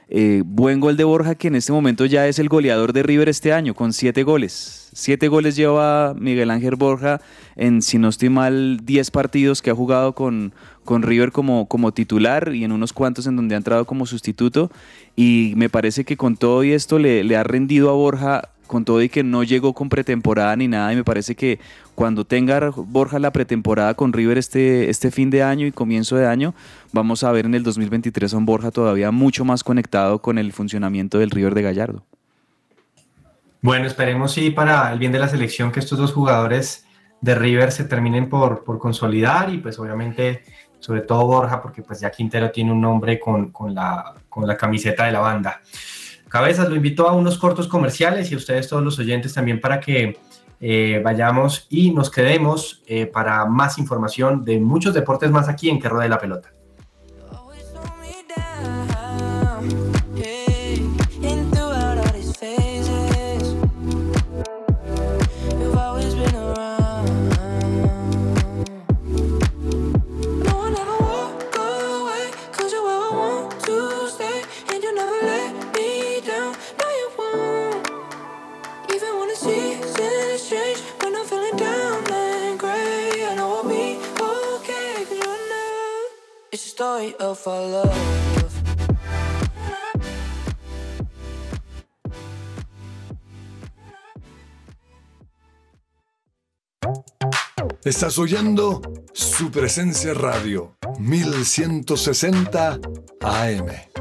[0.09, 3.29] Eh, buen gol de Borja que en este momento ya es el goleador de River
[3.29, 4.89] este año con siete goles.
[4.93, 7.19] Siete goles lleva Miguel Ángel Borja
[7.55, 11.93] en, si no estoy mal, diez partidos que ha jugado con, con River como, como
[11.93, 14.69] titular y en unos cuantos en donde ha entrado como sustituto.
[15.15, 19.01] Y me parece que con todo y esto le ha rendido a Borja con todo
[19.01, 21.59] y que no llegó con pretemporada ni nada, y me parece que
[21.95, 26.27] cuando tenga Borja la pretemporada con River este, este fin de año y comienzo de
[26.27, 26.53] año,
[26.91, 30.53] vamos a ver en el 2023 a un Borja todavía mucho más conectado con el
[30.53, 32.03] funcionamiento del River de Gallardo.
[33.61, 36.85] Bueno, esperemos sí para el bien de la selección que estos dos jugadores
[37.21, 40.43] de River se terminen por, por consolidar y pues obviamente
[40.79, 44.57] sobre todo Borja porque pues ya Quintero tiene un nombre con, con, la, con la
[44.57, 45.61] camiseta de la banda.
[46.33, 49.79] Cabezas, lo invito a unos cortos comerciales y a ustedes todos los oyentes también para
[49.79, 50.17] que
[50.59, 55.79] eh, vayamos y nos quedemos eh, para más información de muchos deportes más aquí en
[55.79, 56.51] Que de la Pelota.
[97.83, 98.81] Estás oyendo
[99.11, 102.79] su presencia radio 1160
[103.19, 103.92] AM.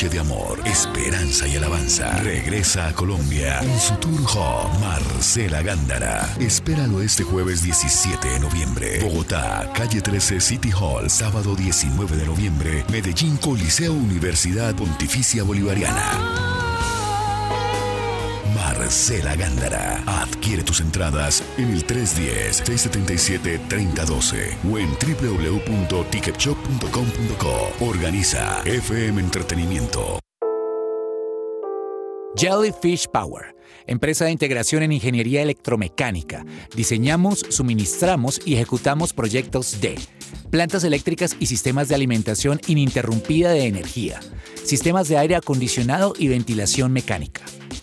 [0.00, 2.10] De amor, esperanza y alabanza.
[2.22, 6.26] Regresa a Colombia en su tour home Marcela Gándara.
[6.40, 8.98] Espéralo este jueves 17 de noviembre.
[9.00, 12.84] Bogotá, calle 13 City Hall, sábado 19 de noviembre.
[12.90, 16.49] Medellín, Coliseo Universidad Pontificia Bolivariana.
[18.60, 20.02] Marcela Gándara.
[20.06, 27.86] Adquiere tus entradas en el 310-677-3012 o en www.ticketshop.com.co.
[27.86, 30.18] Organiza FM Entretenimiento.
[32.36, 33.56] Jellyfish Power,
[33.86, 36.44] empresa de integración en ingeniería electromecánica.
[36.76, 39.98] Diseñamos, suministramos y ejecutamos proyectos de
[40.50, 44.20] plantas eléctricas y sistemas de alimentación ininterrumpida de energía,
[44.64, 47.40] sistemas de aire acondicionado y ventilación mecánica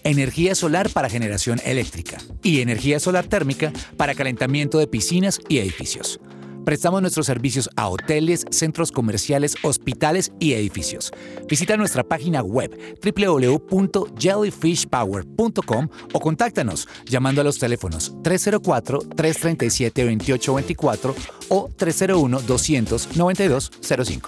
[0.07, 6.19] energía solar para generación eléctrica y energía solar térmica para calentamiento de piscinas y edificios.
[6.67, 11.13] Prestamos nuestros servicios a hoteles, centros comerciales, hospitales y edificios.
[11.47, 21.15] Visita nuestra página web www.jellyfishpower.com o contáctanos llamando a los teléfonos 304-337-2824
[21.47, 24.27] o 301-200-9205.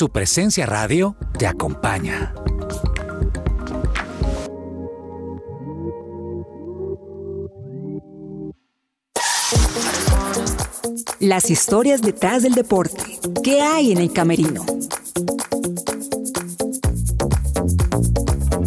[0.00, 2.32] Su presencia radio te acompaña.
[11.18, 13.18] Las historias detrás del deporte.
[13.44, 14.64] ¿Qué hay en el camerino?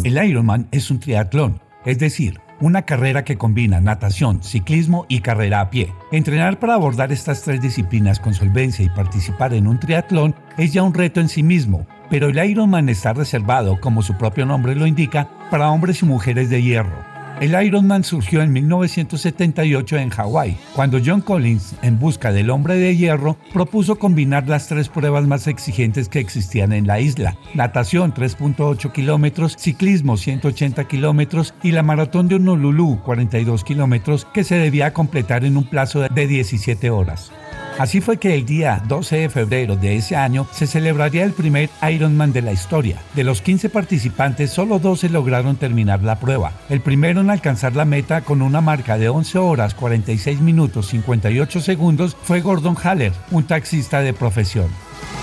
[0.04, 5.60] El Ironman es un triatlón, es decir, una carrera que combina natación, ciclismo y carrera
[5.60, 5.92] a pie.
[6.12, 10.82] Entrenar para abordar estas tres disciplinas con solvencia y participar en un triatlón es ya
[10.82, 14.86] un reto en sí mismo, pero el Ironman está reservado, como su propio nombre lo
[14.86, 17.13] indica, para hombres y mujeres de hierro.
[17.40, 22.96] El Ironman surgió en 1978 en Hawái, cuando John Collins, en busca del hombre de
[22.96, 28.92] hierro, propuso combinar las tres pruebas más exigentes que existían en la isla, natación 3.8
[28.92, 35.44] kilómetros, ciclismo 180 kilómetros y la maratón de Honolulu 42 kilómetros que se debía completar
[35.44, 37.32] en un plazo de 17 horas.
[37.78, 41.70] Así fue que el día 12 de febrero de ese año se celebraría el primer
[41.82, 43.00] Ironman de la historia.
[43.14, 46.52] De los 15 participantes, solo 12 lograron terminar la prueba.
[46.68, 51.60] El primero en alcanzar la meta con una marca de 11 horas 46 minutos 58
[51.60, 54.68] segundos fue Gordon Haller, un taxista de profesión.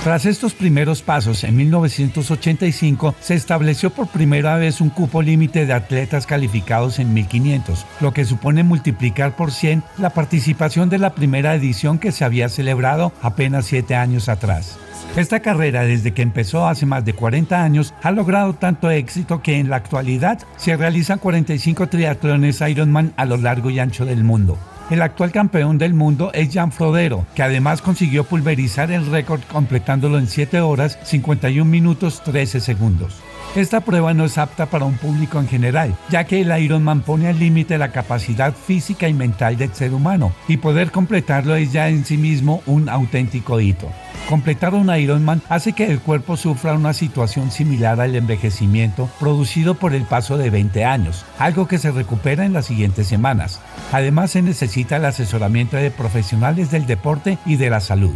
[0.04, 5.74] Tras estos primeros pasos, en 1985 se estableció por primera vez un cupo límite de
[5.74, 11.54] atletas calificados en 1500, lo que supone multiplicar por 100 la participación de la primera
[11.54, 14.80] edición que se había celebrado apenas 7 años atrás.
[15.16, 19.60] Esta carrera, desde que empezó hace más de 40 años, ha logrado tanto éxito que
[19.60, 24.58] en la actualidad se realizan 45 triatlones Ironman a lo largo y ancho del mundo.
[24.92, 30.20] El actual campeón del mundo es Jan Frodero, que además consiguió pulverizar el récord completándolo
[30.20, 33.22] en 7 horas 51 minutos 13 segundos.
[33.54, 37.28] Esta prueba no es apta para un público en general, ya que el Ironman pone
[37.28, 41.90] al límite la capacidad física y mental del ser humano, y poder completarlo es ya
[41.90, 43.92] en sí mismo un auténtico hito.
[44.30, 49.94] Completar un Ironman hace que el cuerpo sufra una situación similar al envejecimiento producido por
[49.94, 53.60] el paso de 20 años, algo que se recupera en las siguientes semanas.
[53.92, 58.16] Además se necesita el asesoramiento de profesionales del deporte y de la salud.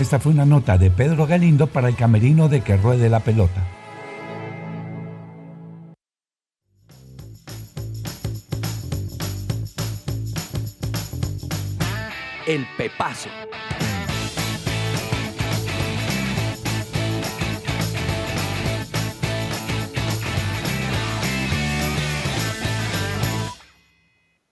[0.00, 3.62] Esta fue una nota de Pedro Galindo para el camerino de que ruede la pelota.
[12.46, 13.28] El Pepazo.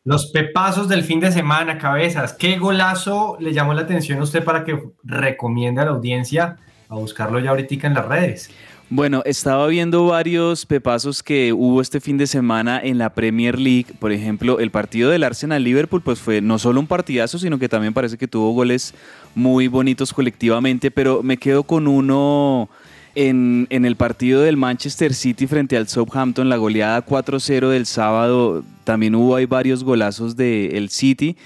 [0.04, 2.32] Los pepazos del fin de semana, cabezas.
[2.32, 6.94] ¿Qué golazo le llamó la atención a usted para que recomiende a la audiencia a
[6.94, 8.50] buscarlo ya ahorita en las redes?
[8.92, 13.86] Bueno, estaba viendo varios pepazos que hubo este fin de semana en la Premier League.
[14.00, 17.94] Por ejemplo, el partido del Arsenal-Liverpool, pues fue no solo un partidazo, sino que también
[17.94, 18.92] parece que tuvo goles
[19.36, 22.68] muy bonitos colectivamente, pero me quedo con uno
[23.14, 29.14] en, el partido del Manchester City frente al Southampton, la goleada 4-0 del sábado, también
[29.14, 31.36] hubo ahí varios golazos del City,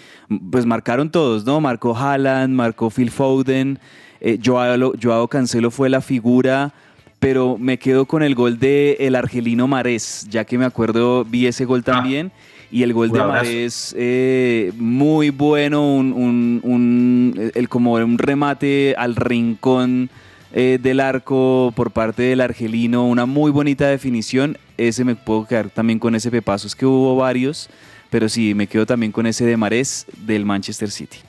[0.50, 1.60] pues marcaron todos, ¿no?
[1.60, 3.78] Marcó Haaland, marcó Phil Foden,
[4.20, 6.72] eh, Joao, Cancelo fue la figura,
[7.24, 11.46] pero me quedo con el gol de el argelino Marés, ya que me acuerdo, vi
[11.46, 11.92] ese gol ah.
[11.92, 12.30] también.
[12.70, 20.10] y el gol de Marés eh, muy bueno, un, el, como un remate al rincón
[20.52, 24.58] eh, del arco por parte del argelino, una muy bonita definición.
[24.76, 27.70] Ese me puedo quedar también con ese pepazo, es que hubo varios,
[28.10, 31.20] pero sí, me quedo también con ese de Marés del Manchester City.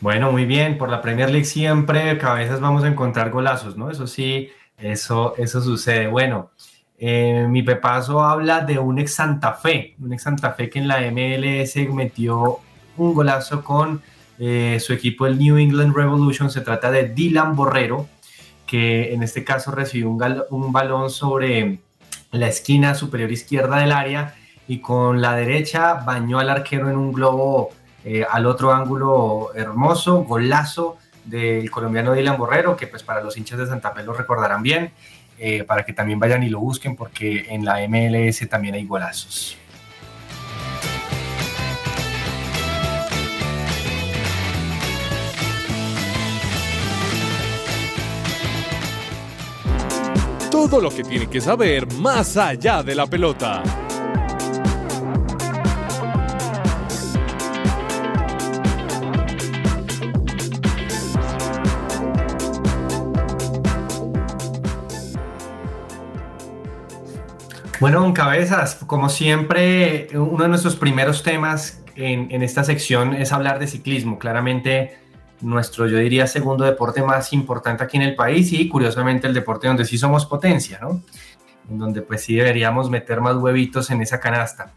[0.00, 3.88] Bueno, muy bien, por la Premier League siempre cabezas vamos a encontrar golazos, ¿no?
[3.88, 4.48] Eso sí,
[4.78, 6.08] eso, eso sucede.
[6.08, 6.50] Bueno,
[6.98, 10.88] eh, mi pepazo habla de un ex Santa Fe, un ex Santa Fe que en
[10.88, 12.60] la MLS metió
[12.96, 14.00] un golazo con
[14.38, 16.50] eh, su equipo, el New England Revolution.
[16.50, 18.08] Se trata de Dylan Borrero,
[18.66, 21.78] que en este caso recibió un, balón sobre
[22.32, 24.34] la esquina superior izquierda del área
[24.66, 27.70] y con la derecha bañó al arquero en un globo
[28.04, 33.58] eh, al otro ángulo hermoso, golazo del colombiano Dylan Borrero, que pues para los hinchas
[33.58, 34.92] de Santa Fe lo recordarán bien,
[35.38, 39.58] eh, para que también vayan y lo busquen porque en la MLS también hay golazos.
[50.50, 53.83] Todo lo que tiene que saber más allá de la pelota.
[67.84, 73.30] Bueno, en cabezas, como siempre, uno de nuestros primeros temas en, en, esta sección es
[73.30, 74.18] hablar de ciclismo.
[74.18, 74.96] Claramente
[75.42, 79.68] nuestro, yo diría, segundo deporte más importante aquí en el país y curiosamente el deporte
[79.68, 81.02] donde sí somos potencia, ¿no?
[81.68, 84.72] En donde pues sí deberíamos meter más huevitos en esa canasta.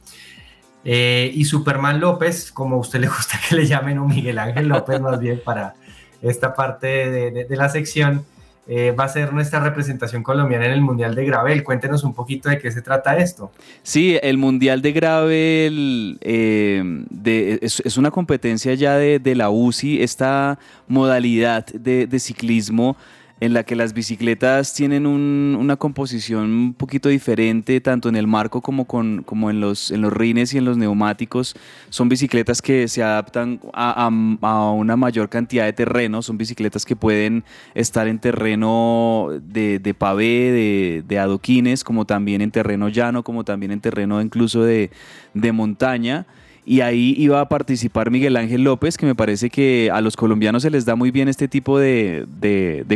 [0.84, 4.68] Eh, y Superman López, como a usted le gusta que le llamen, o Miguel Ángel
[4.68, 5.76] López más bien para
[6.22, 8.26] esta parte de, la sección,
[8.68, 11.64] eh, va a ser nuestra representación colombiana en el Mundial de Gravel.
[11.64, 13.52] Cuéntenos un poquito de qué se trata esto.
[13.84, 21.66] Sí, el Mundial de Gravel eh, es, una competencia ya de, la UCI, esta modalidad
[21.66, 22.98] de ciclismo
[23.40, 28.62] en la que las bicicletas tienen una composición un poquito diferente, tanto en el marco
[28.62, 31.56] como, con, como en, los, en los rines y en los neumáticos.
[31.90, 37.44] Son bicicletas que se adaptan a, una mayor cantidad de terreno, son bicicletas que pueden
[37.76, 43.44] estar en terreno de, de pavé, de, de, adoquines, como también en terreno llano, como
[43.44, 44.90] también en terreno incluso de,
[45.34, 46.26] de montaña
[46.68, 50.64] y ahí iba a participar Miguel Ángel López, que me parece que a los colombianos
[50.64, 52.28] se les da muy bien este tipo de,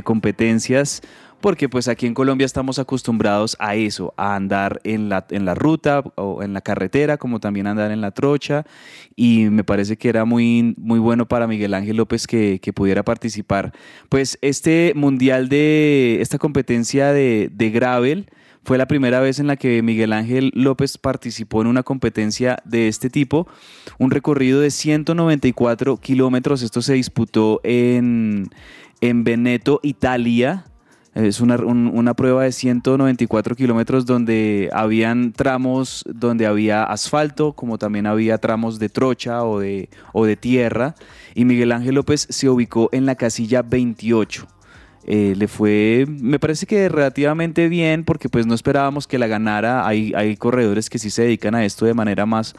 [0.04, 1.02] competencias,
[1.40, 5.56] porque pues aquí en Colombia estamos acostumbrados a eso, a andar en la, en la
[5.56, 8.66] ruta o en la carretera, como también andar en la trocha,
[9.16, 13.04] y me parece que era muy, muy bueno para Miguel Ángel López que, que pudiera
[13.04, 13.72] participar.
[14.10, 18.28] Pues este mundial de, esta competencia de, de gravel,
[18.64, 22.88] fue la primera vez en la que Miguel Ángel López participó en una competencia de
[22.88, 23.48] este tipo,
[23.98, 26.62] un recorrido de 194 kilómetros.
[26.62, 28.50] Esto se disputó en,
[29.02, 30.66] en Veneto, Italia.
[31.16, 38.06] Es una, una, prueba de 194 kilómetros donde habían tramos donde había asfalto, como también
[38.06, 40.96] había tramos de trocha o de, o de tierra.
[41.36, 44.48] Y Miguel Ángel López se ubicó en la casilla 28.
[45.06, 49.88] Eh, le fue, me parece que relativamente bien, porque pues no esperábamos que la ganara.
[49.88, 52.56] Hay, hay corredores que sí se dedican a esto de manera más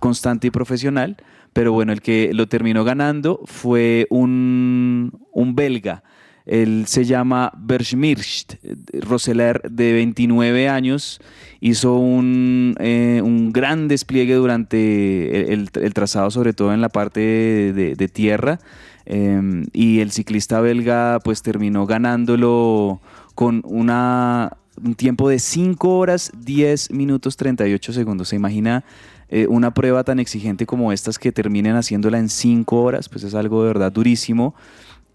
[0.00, 1.16] constante y profesional,
[1.52, 6.02] pero bueno, el que lo terminó ganando fue un, un belga.
[6.46, 8.54] Él se llama Berschmirst
[8.92, 11.20] Roseler, de 29 años.
[11.60, 18.08] Hizo un, eh, un gran despliegue durante el, trazado, sobre todo en la parte de
[18.08, 18.60] tierra.
[19.06, 23.00] Em, y el ciclista belga pues terminó ganándolo
[23.36, 28.28] con una, un tiempo de 5 horas 10 minutos 38 segundos.
[28.28, 28.84] ¿Se imagina
[29.28, 33.08] eh, una prueba tan exigente como estas que terminen haciéndola en 5 horas?
[33.08, 34.56] Pues es algo de verdad durísimo.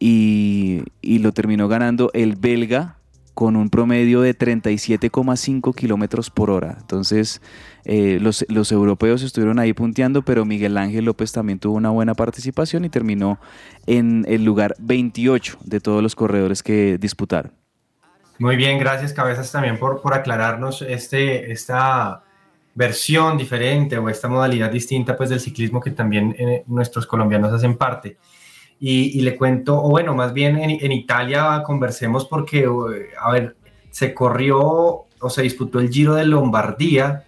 [0.03, 0.83] Y,
[1.19, 2.97] lo terminó ganando el belga
[3.35, 6.77] con un promedio de 37,5 kilómetros por hora.
[6.81, 7.41] Entonces,
[7.85, 12.15] eh, los, los, europeos estuvieron ahí punteando, pero Miguel Ángel López también tuvo una buena
[12.15, 13.39] participación y terminó
[13.85, 17.53] en el lugar 28 de todos los corredores que disputaron.
[18.39, 22.23] Muy bien, gracias Cabezas también por, por aclararnos este, esta
[22.73, 27.77] versión diferente o esta modalidad distinta pues del ciclismo que también eh, nuestros colombianos hacen
[27.77, 28.17] parte.
[28.83, 32.67] Y, le cuento, o bueno, más bien en, en, Italia conversemos porque,
[33.19, 33.55] a ver,
[33.91, 37.25] se corrió o se disputó el Giro de Lombardía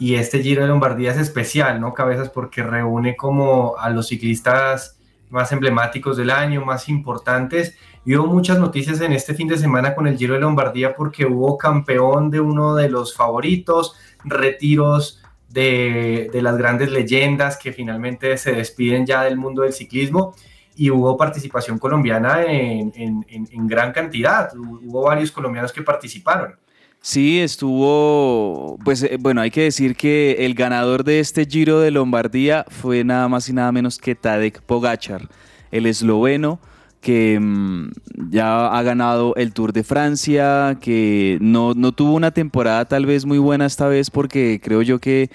[0.00, 1.92] y este Giro de Lombardía es especial, ¿no?
[1.92, 7.76] Cabezas porque reúne como a los ciclistas más emblemáticos del año, más importantes.
[8.04, 11.26] Y hubo muchas noticias en este fin de semana con el Giro de Lombardía porque
[11.26, 18.38] hubo campeón de uno de los favoritos, retiros de, de las grandes leyendas que finalmente
[18.38, 20.34] se despiden ya del mundo del ciclismo
[20.76, 24.50] y hubo participación colombiana en, en, gran cantidad.
[24.56, 26.54] Hubo varios colombianos que participaron.
[27.02, 31.90] Sí, estuvo, pues eh, bueno, hay que decir que el ganador de este Giro de
[31.90, 35.28] Lombardía fue nada más y nada menos que Tadek Pogachar,
[35.70, 36.60] el esloveno
[37.00, 37.90] que mm,
[38.30, 43.24] ya ha ganado el Tour de Francia, que no, no, tuvo una temporada tal vez
[43.24, 45.30] muy buena esta vez porque creo yo que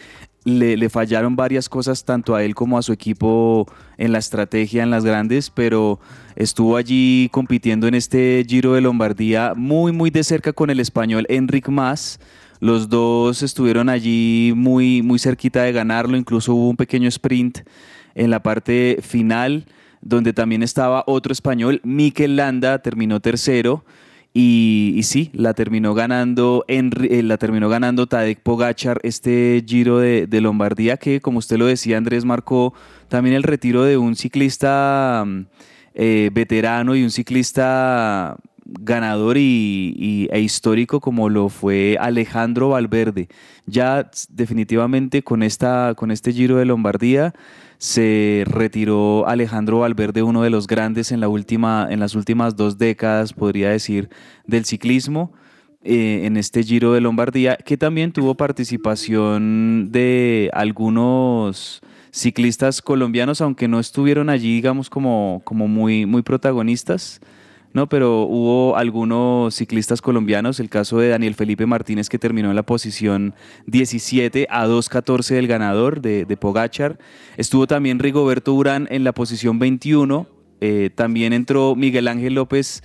[0.46, 3.68] le, fallaron varias cosas tanto a él como a su equipo
[3.98, 6.00] en la estrategia, en las grandes, pero
[6.36, 11.26] estuvo allí compitiendo en este Giro de Lombardía muy, muy de cerca con el español
[11.30, 12.20] Enric Mas.
[12.60, 17.60] Los dos estuvieron allí muy, muy cerquita de ganarlo, incluso hubo un pequeño sprint
[18.14, 19.66] en la parte final
[20.02, 23.84] donde también estaba otro español, Mikel Landa, terminó tercero.
[24.38, 30.98] Y, sí, la terminó ganando eh, la terminó ganando Tadek Pogachar este Giro de, Lombardía
[30.98, 32.74] que como usted lo decía Andrés marcó
[33.08, 35.46] también el retiro de un ciclista mm,
[35.94, 43.30] eh, veterano y un ciclista ganador y, e histórico como lo fue Alejandro Valverde.
[43.66, 47.34] Ya definitivamente con, esta, con este Giro de Lombardía
[47.78, 52.78] se retiró Alejandro Valverde, uno de los grandes en, la última, en las últimas dos
[52.78, 54.10] décadas, podría decir,
[54.46, 55.34] del ciclismo.
[55.88, 63.68] Eh, en este Giro de Lombardía, que también tuvo participación de algunos ciclistas colombianos, aunque
[63.68, 67.22] no estuvieron allí, digamos, como, como muy, muy protagonistas.
[67.76, 72.56] No, pero hubo algunos ciclistas colombianos, el caso de Daniel Felipe Martínez que terminó en
[72.56, 73.36] la posición
[73.68, 76.98] 17 a 2.14 del ganador de, Pogachar.
[77.36, 80.26] Estuvo también Rigoberto Urán en la posición 21.
[80.62, 82.82] Eh, también entró Miguel Ángel López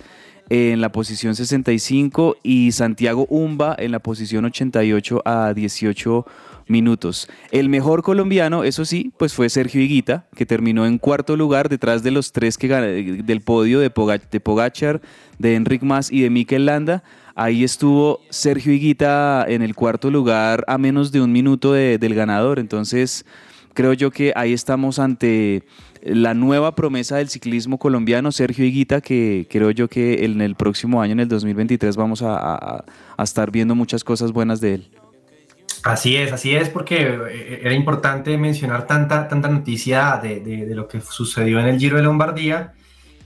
[0.49, 6.25] en la posición 65 y Santiago Umba en la posición 88 a 18
[6.71, 7.27] minutos.
[7.51, 12.01] El mejor colombiano, eso sí, pues fue Sergio Higuita, que terminó en cuarto lugar detrás
[12.01, 13.91] de los tres que del podio de,
[14.31, 15.01] de Pogachar,
[15.37, 17.03] de Enric Mas y de Mikel Landa.
[17.35, 22.59] Ahí estuvo Sergio Higuita en el cuarto lugar a menos de un minuto del ganador.
[22.59, 23.25] Entonces,
[23.73, 25.63] creo yo que ahí estamos ante
[26.03, 31.01] la nueva promesa del ciclismo colombiano, Sergio Higuita, que creo yo que en el próximo
[31.01, 32.83] año, en el 2023, vamos a
[33.21, 35.00] estar viendo muchas cosas buenas de él.
[35.83, 40.87] Así es, así es, porque eh, era importante mencionar tanta, tanta noticia de, de, lo
[40.87, 42.73] que sucedió en el Giro de Lombardía.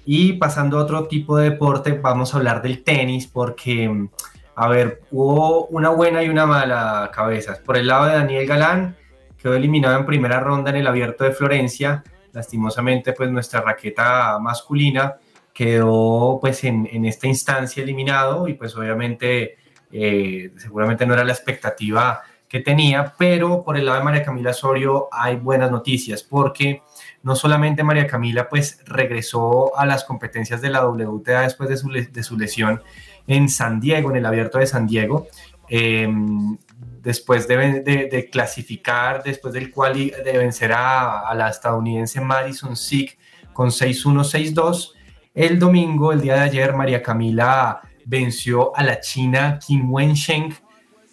[0.05, 4.07] Y pasando a otro tipo de deporte, vamos a hablar del tenis, porque,
[4.55, 7.59] a ver, hubo una buena y una mala cabeza.
[7.65, 8.95] Por el lado de Daniel Galán,
[9.37, 12.03] quedó eliminado en primera ronda en el Abierto de Florencia.
[12.31, 15.15] Lastimosamente, pues nuestra raqueta masculina
[15.53, 19.55] quedó pues en, en esta instancia eliminado y pues obviamente
[19.91, 22.21] eh, seguramente no era la expectativa
[22.55, 26.83] que tenía, pero por el lado de María Camila Osorio hay buenas noticias porque
[27.21, 31.89] no solamente María Camila pues regresó a las competencias de la WTA después de su,
[31.89, 32.81] de su lesión
[33.27, 35.27] en San Diego, en el abierto de San Diego,
[35.67, 36.57] em,
[37.01, 43.17] después de, clasificar, después del cual de vencer a, la estadounidense Madison Sick
[43.51, 44.93] con 6-1-6-2,
[45.33, 50.55] el domingo, el día de ayer, María Camila venció a la china Kim Wensheng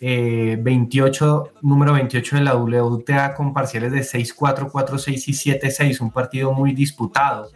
[0.03, 6.11] 28, eh, número 28 de la WTA con parciales de 6-4, 4-6 y 7-6, un
[6.11, 7.51] partido muy disputado.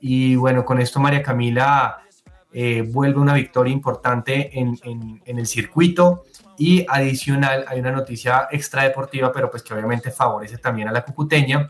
[0.00, 1.98] Y bueno, con esto María Camila
[2.52, 4.78] eh, vuelve una victoria importante en,
[5.24, 6.24] el circuito
[6.58, 11.68] y adicional hay una noticia extradeportiva, pero pues que obviamente favorece también a la cucuteña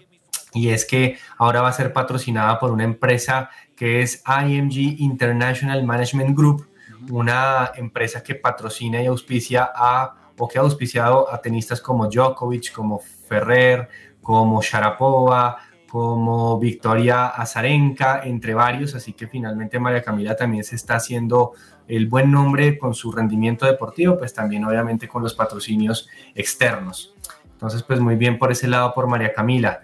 [0.52, 5.82] y es que ahora va a ser patrocinada por una empresa que es IMG International
[5.84, 6.68] Management Group,
[7.10, 12.72] una empresa que patrocina y auspicia a, o que ha auspiciado a tenistas como Djokovic,
[12.72, 13.88] como Ferrer,
[14.20, 15.58] como Sharapova,
[15.92, 21.52] como Victoria Azarenka, entre varios, así que finalmente María Camila también se está haciendo
[21.86, 27.14] el buen nombre con su rendimiento deportivo, pues también obviamente con los patrocinios externos.
[27.52, 29.82] Entonces, pues muy bien por ese lado por María Camila.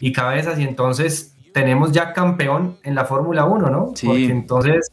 [0.00, 3.92] Y cabezas, y entonces tenemos ya campeón en la Fórmula 1, ¿no?
[3.94, 4.06] Sí.
[4.06, 4.92] Porque entonces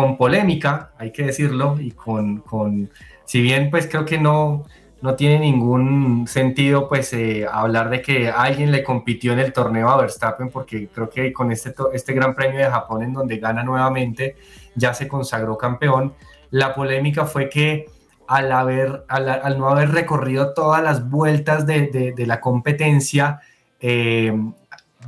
[0.00, 2.90] con polémica, hay que decirlo, y con, con
[3.26, 4.64] si bien pues creo que no,
[5.02, 9.90] no tiene ningún sentido pues eh, hablar de que alguien le compitió en el torneo
[9.90, 13.62] a Verstappen, porque creo que con este, este Gran Premio de Japón en donde gana
[13.62, 14.36] nuevamente,
[14.74, 16.14] ya se consagró campeón.
[16.50, 17.84] La polémica fue que
[18.26, 23.40] al, haber, al, no haber recorrido todas las vueltas de, de, la competencia,
[23.80, 24.32] eh,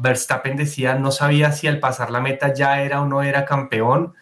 [0.01, 4.15] Verstappen decía no sabía si al pasar la meta ya era o no era campeón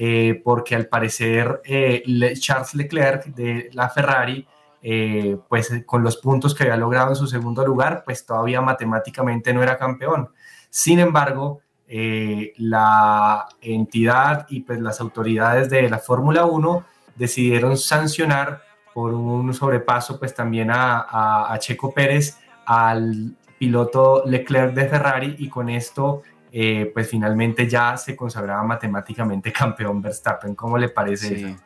[0.00, 2.04] eh, porque al parecer eh,
[2.38, 4.46] Charles Leclerc de la Ferrari,
[4.80, 9.52] eh, pues con los puntos que había logrado en su segundo lugar, pues todavía matemáticamente
[9.52, 10.28] no era campeón.
[10.70, 16.84] Sin embargo, la entidad y pues las autoridades de la Fórmula 1
[17.16, 18.62] decidieron sancionar
[18.94, 22.36] por un sobrepaso pues también a, a Checo Pérez
[22.66, 26.22] al piloto Leclerc de Ferrari y con esto
[26.52, 30.54] eh, pues finalmente ya se consagraba matemáticamente campeón Verstappen.
[30.54, 31.56] ¿Cómo le parece eso?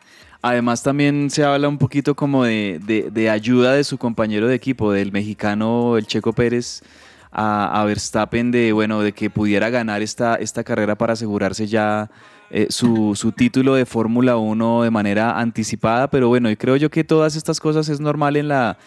[0.43, 5.13] Además también se habla un poquito como de, ayuda de su compañero de equipo, del
[5.13, 6.83] mexicano, el Checo Pérez,
[7.31, 12.11] a, Verstappen, de, bueno, de que pudiera ganar esta, esta carrera para asegurarse ya
[12.51, 16.11] eh, su, su, título de Fórmula 1 de manera anticipada.
[16.11, 18.79] Pero bueno, y creo yo que todas estas cosas es normal en la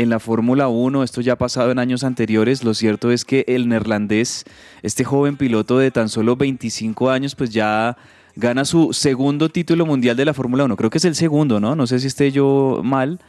[0.00, 3.44] en la Fórmula 1, esto ya ha pasado en años anteriores, lo cierto es que
[3.46, 4.44] el neerlandés,
[4.82, 7.98] este joven piloto de tan solo 25 años, pues ya
[8.34, 10.76] gana su segundo título mundial de la Fórmula 1.
[10.76, 11.76] Creo que es el segundo, ¿no?
[11.76, 13.20] No sé si esté yo mal,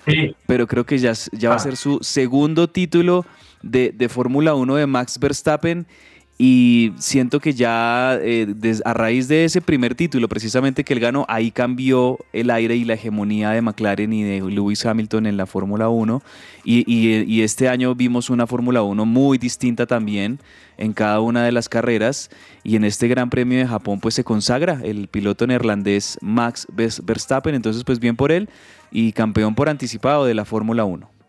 [0.48, 1.62] pero creo que ya, ya va a ah.
[1.62, 3.26] ser su segundo título
[3.62, 5.86] de, de Fórmula 1 de Max Verstappen
[6.44, 8.52] y siento que ya eh,
[8.84, 12.84] a raíz de ese primer título, precisamente que él ganó, ahí cambió el aire y
[12.84, 16.24] la hegemonía de McLaren y de Lewis Hamilton en la Fórmula 1.
[16.64, 20.39] Y, este año vimos una Fórmula 1 muy distinta también
[20.80, 22.32] en cada una de las carreras.
[22.64, 27.54] Y en este Gran Premio de Japón, pues se consagra el piloto neerlandés Max Verstappen.
[27.54, 28.50] Entonces, pues bien por él
[28.89, 31.21] y campeón por anticipado de la Fórmula 1.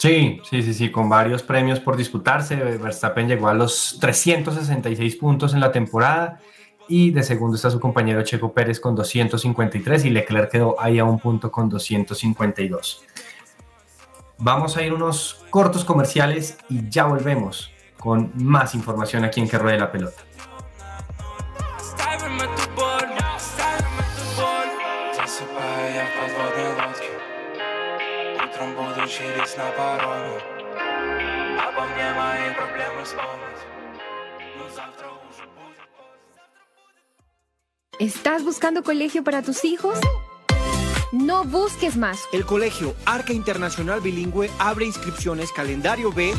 [0.00, 2.56] Sí, sí, sí, sí, con varios premios por disputarse.
[2.56, 6.40] Verstappen llegó a los 366 puntos en la temporada
[6.88, 11.04] y de segundo está su compañero Checo Pérez con 253 y Leclerc quedó ahí a
[11.04, 13.04] un punto con 252.
[14.38, 19.58] Vamos a ir unos cortos comerciales y ya volvemos con más información aquí en Que
[19.58, 20.22] Ruede la Pelota.
[37.98, 39.98] ¿Estás buscando colegio para tus hijos?
[41.10, 42.20] No busques más.
[42.32, 46.32] El colegio Arca Internacional Bilingüe abre inscripciones calendario B.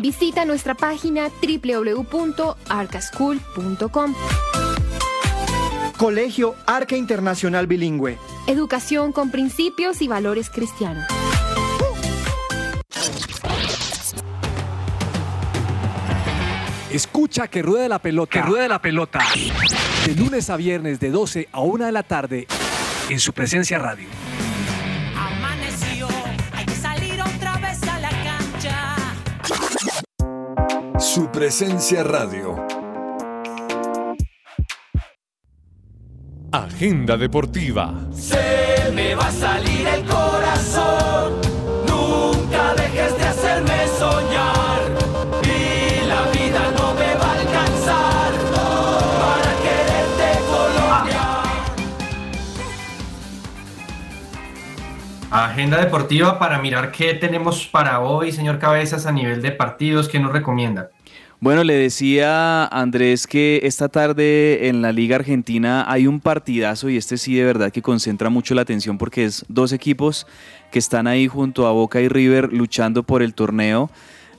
[0.00, 4.14] Visita nuestra página www.arcaschool.com.
[5.98, 8.16] Colegio Arca Internacional Bilingüe.
[8.46, 11.04] Educación con principios y valores cristianos.
[16.90, 18.32] Escucha que ruede la pelota.
[18.32, 19.20] Que ruede la pelota.
[20.06, 22.48] De lunes a viernes de 12 a 1 de la tarde
[23.10, 24.08] en su presencia radio.
[31.00, 32.56] Su presencia radio.
[36.52, 38.06] Agenda deportiva.
[38.12, 40.99] Se me va a salir el corazón.
[55.30, 60.18] Agenda deportiva para mirar qué tenemos para hoy, señor Cabezas, a nivel de partidos, ¿qué
[60.18, 60.90] nos recomienda?
[61.38, 66.88] Bueno, le decía a Andrés que esta tarde en la Liga Argentina hay un partidazo
[66.88, 70.26] y este sí de verdad que concentra mucho la atención porque es dos equipos
[70.72, 73.88] que están ahí junto a Boca y River luchando por el torneo.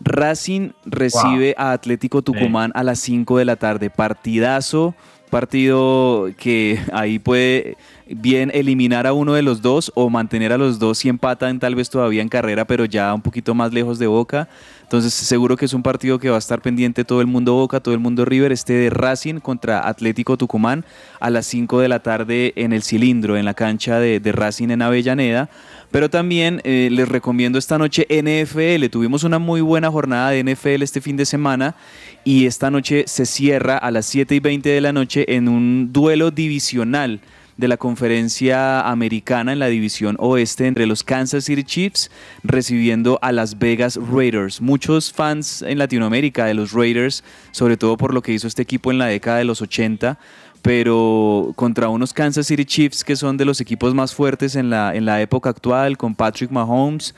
[0.01, 3.89] Racing recibe a Atlético Tucumán a las 5 de la tarde.
[3.89, 4.93] Partidazo,
[5.29, 7.77] partido que ahí puede
[8.15, 11.75] bien eliminar a uno de los dos o mantener a los dos si empatan tal
[11.75, 14.47] vez todavía en carrera, pero ya un poquito más lejos de Boca.
[14.83, 17.79] Entonces seguro que es un partido que va a estar pendiente todo el mundo Boca,
[17.79, 20.83] todo el mundo River, este de Racing contra Atlético Tucumán
[21.19, 24.81] a las 5 de la tarde en el cilindro, en la cancha de, Racing en
[24.81, 25.49] Avellaneda.
[25.91, 28.87] Pero también eh, les recomiendo esta noche NFL.
[28.89, 31.75] Tuvimos una muy buena jornada de NFL este fin de semana
[32.23, 35.93] y esta noche se cierra a las 7 y 20 de la noche en un
[35.93, 37.21] duelo divisional
[37.57, 42.11] de la conferencia americana en la división oeste entre los Kansas City Chiefs
[42.43, 44.61] recibiendo a las Vegas Raiders.
[44.61, 48.91] Muchos fans en Latinoamérica de los Raiders, sobre todo por lo que hizo este equipo
[48.91, 50.17] en la década de los 80,
[50.61, 54.95] pero contra unos Kansas City Chiefs que son de los equipos más fuertes en la,
[54.95, 57.15] en la época actual, con Patrick Mahomes.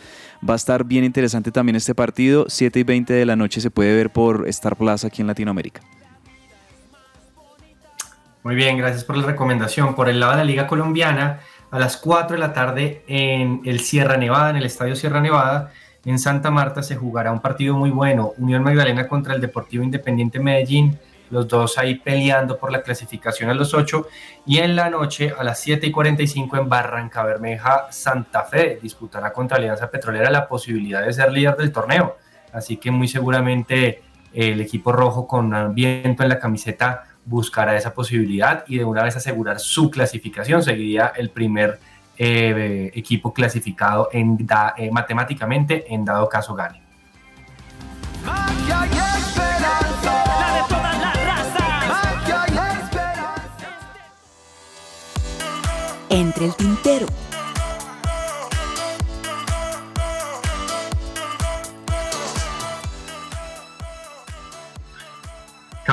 [0.47, 2.45] Va a estar bien interesante también este partido.
[2.47, 5.81] 7 y 20 de la noche se puede ver por Star Plus aquí en Latinoamérica.
[8.43, 9.95] Muy bien, gracias por la recomendación.
[9.95, 11.39] Por el lado de la Liga Colombiana,
[11.71, 15.71] a las 4 de la tarde en el Sierra Nevada, en el Estadio Sierra Nevada,
[16.03, 18.33] en Santa Marta se jugará un partido muy bueno.
[18.37, 23.53] Unión Magdalena contra el Deportivo Independiente Medellín, los dos ahí peleando por la clasificación a
[23.53, 24.07] los 8.
[24.45, 29.31] Y en la noche, a las 7 y 45 en Barranca Bermeja, Santa Fe disputará
[29.31, 32.17] contra Alianza Petrolera la posibilidad de ser líder del torneo.
[32.51, 38.63] Así que muy seguramente el equipo rojo con viento en la camiseta buscará esa posibilidad
[38.67, 40.61] y de una vez asegurar su clasificación.
[40.63, 41.79] Seguiría el primer
[42.17, 46.81] eh, equipo clasificado en da- eh, matemáticamente en dado caso gane.
[48.25, 50.23] Magia y esperanza.
[50.39, 51.89] La de todas las razas.
[51.89, 53.69] Magia y esperanza.
[56.09, 57.07] Entre el tintero.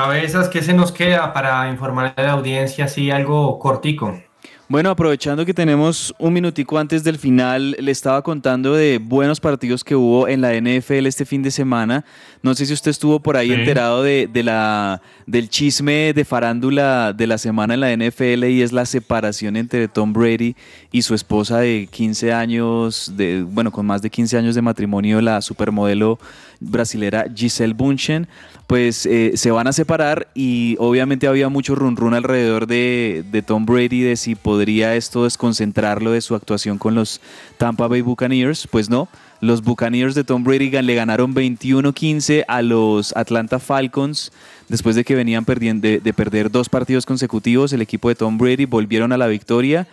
[0.05, 4.19] Cabezas, ¿qué se nos queda para informar a la audiencia así algo cortico?
[4.67, 9.83] Bueno, aprovechando que tenemos un minutico antes del final, le estaba contando de buenos partidos
[9.83, 12.03] que hubo en la NFL este fin de semana.
[12.41, 13.53] No sé si usted estuvo por ahí Sí.
[13.53, 18.63] enterado de, de la, del chisme de farándula de la semana en la NFL y
[18.63, 20.55] es la separación entre Tom Brady
[20.91, 25.21] y su esposa de 15 años, de, bueno, con más de 15 años de matrimonio,
[25.21, 26.17] la supermodelo
[26.61, 28.27] brasilera Giselle Bunchen,
[28.67, 33.65] pues eh, se van a separar y obviamente había mucho run run alrededor de, Tom
[33.65, 37.19] Brady de si podría esto desconcentrarlo de su actuación con los
[37.57, 39.09] Tampa Bay Buccaneers, pues no.
[39.41, 44.31] Los Buccaneers de Tom Brady le ganaron 21-15 a los Atlanta Falcons
[44.69, 47.73] después de que venían perdiendo, de perder dos partidos consecutivos.
[47.73, 49.87] El equipo de Tom Brady volvieron a la victoria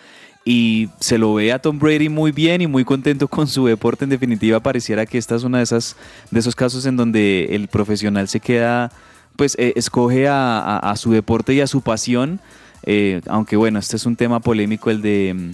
[0.49, 4.05] y se lo ve a Tom Brady muy bien y muy contento con su deporte.
[4.05, 5.95] En definitiva, pareciera que esta es una de esas
[6.31, 8.91] de esos casos en donde el profesional se queda,
[9.37, 12.41] pues eh, escoge a, su deporte y a su pasión.
[12.85, 15.51] Eh, aunque bueno, este es un tema polémico el de mm,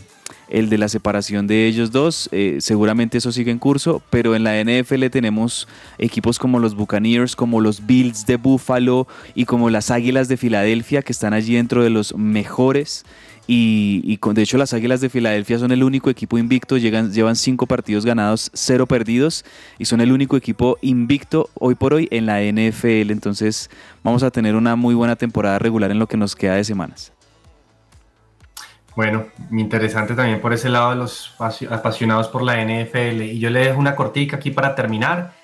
[0.49, 2.29] el de la separación de ellos dos.
[2.31, 5.67] Eh, seguramente eso sigue en curso, pero en la NFL tenemos
[5.99, 11.03] equipos como los Buccaneers, como los Bills de Buffalo y como las Águilas de Filadelfia
[11.03, 13.05] que están allí dentro de los mejores.
[13.47, 17.67] Y, de hecho las Águilas de Filadelfia son el único equipo invicto, llegan, llevan cinco
[17.67, 19.45] partidos ganados, cero perdidos
[19.79, 23.11] y son el único equipo invicto hoy por hoy en la NFL.
[23.11, 23.69] Entonces
[24.03, 27.13] vamos a tener una muy buena temporada regular en lo que nos queda de semanas.
[28.97, 31.35] Bueno, interesante también por ese lado de los
[31.69, 33.23] apasionados por la NFL.
[33.23, 35.35] Y yo le dejo una cortica aquí para terminar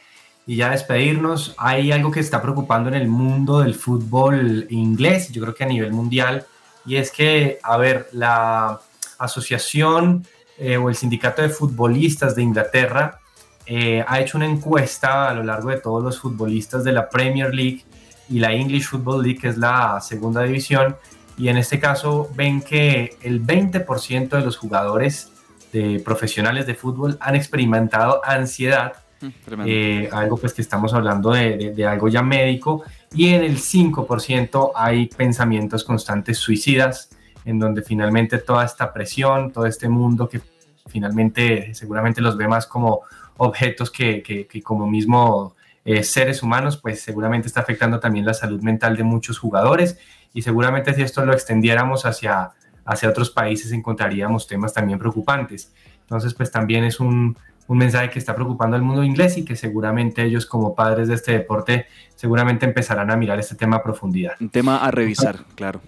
[0.47, 1.55] y ya despedirnos.
[1.59, 5.67] Hay algo que está preocupando en el mundo del fútbol inglés, yo creo que a
[5.67, 6.47] nivel mundial,
[6.87, 8.81] y es que, a ver, la
[9.19, 10.27] asociación
[10.59, 13.21] eh, o el sindicato de futbolistas de Inglaterra
[13.67, 17.55] eh, ha hecho una encuesta a lo largo de todos los futbolistas de la Premier
[17.55, 17.85] League
[18.29, 20.97] y la English Football League, que es la segunda división,
[21.37, 25.33] y en este caso ven que el 20% de los jugadores
[25.73, 29.29] de profesionales de fútbol han experimentado ansiedad, mm,
[29.67, 34.73] eh, algo pues que estamos hablando de, de, algo ya médico, y en el 5%
[34.75, 37.11] hay pensamientos constantes suicidas,
[37.45, 40.41] en donde finalmente toda esta presión, todo este mundo que
[40.87, 43.03] finalmente seguramente los ve más como
[43.37, 45.55] objetos que, que, que como mismo
[45.85, 49.99] eh, seres humanos, pues seguramente está afectando también la salud mental de muchos jugadores
[50.35, 52.53] y seguramente si esto lo extendiéramos hacia,
[52.85, 55.73] hacia otros países encontraríamos temas también preocupantes.
[56.03, 57.37] Entonces, pues también es un,
[57.71, 61.15] un mensaje que está preocupando al mundo inglés y que seguramente ellos como padres de
[61.15, 64.33] este deporte seguramente empezarán a mirar este tema a profundidad.
[64.41, 65.81] Un tema a revisar, claro.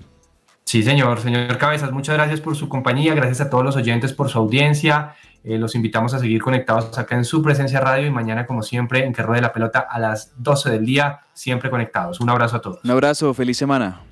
[0.62, 4.28] Sí, señor, señor Cabezas, muchas gracias por su compañía, gracias a todos los oyentes por
[4.28, 5.16] su audiencia.
[5.42, 9.04] Eh, los invitamos a seguir conectados acá en su presencia radio y mañana, como siempre,
[9.04, 12.20] en que ruede la pelota a las 12 del día, siempre conectados.
[12.20, 12.78] Un abrazo a todos.
[12.84, 14.02] Un abrazo, feliz semana.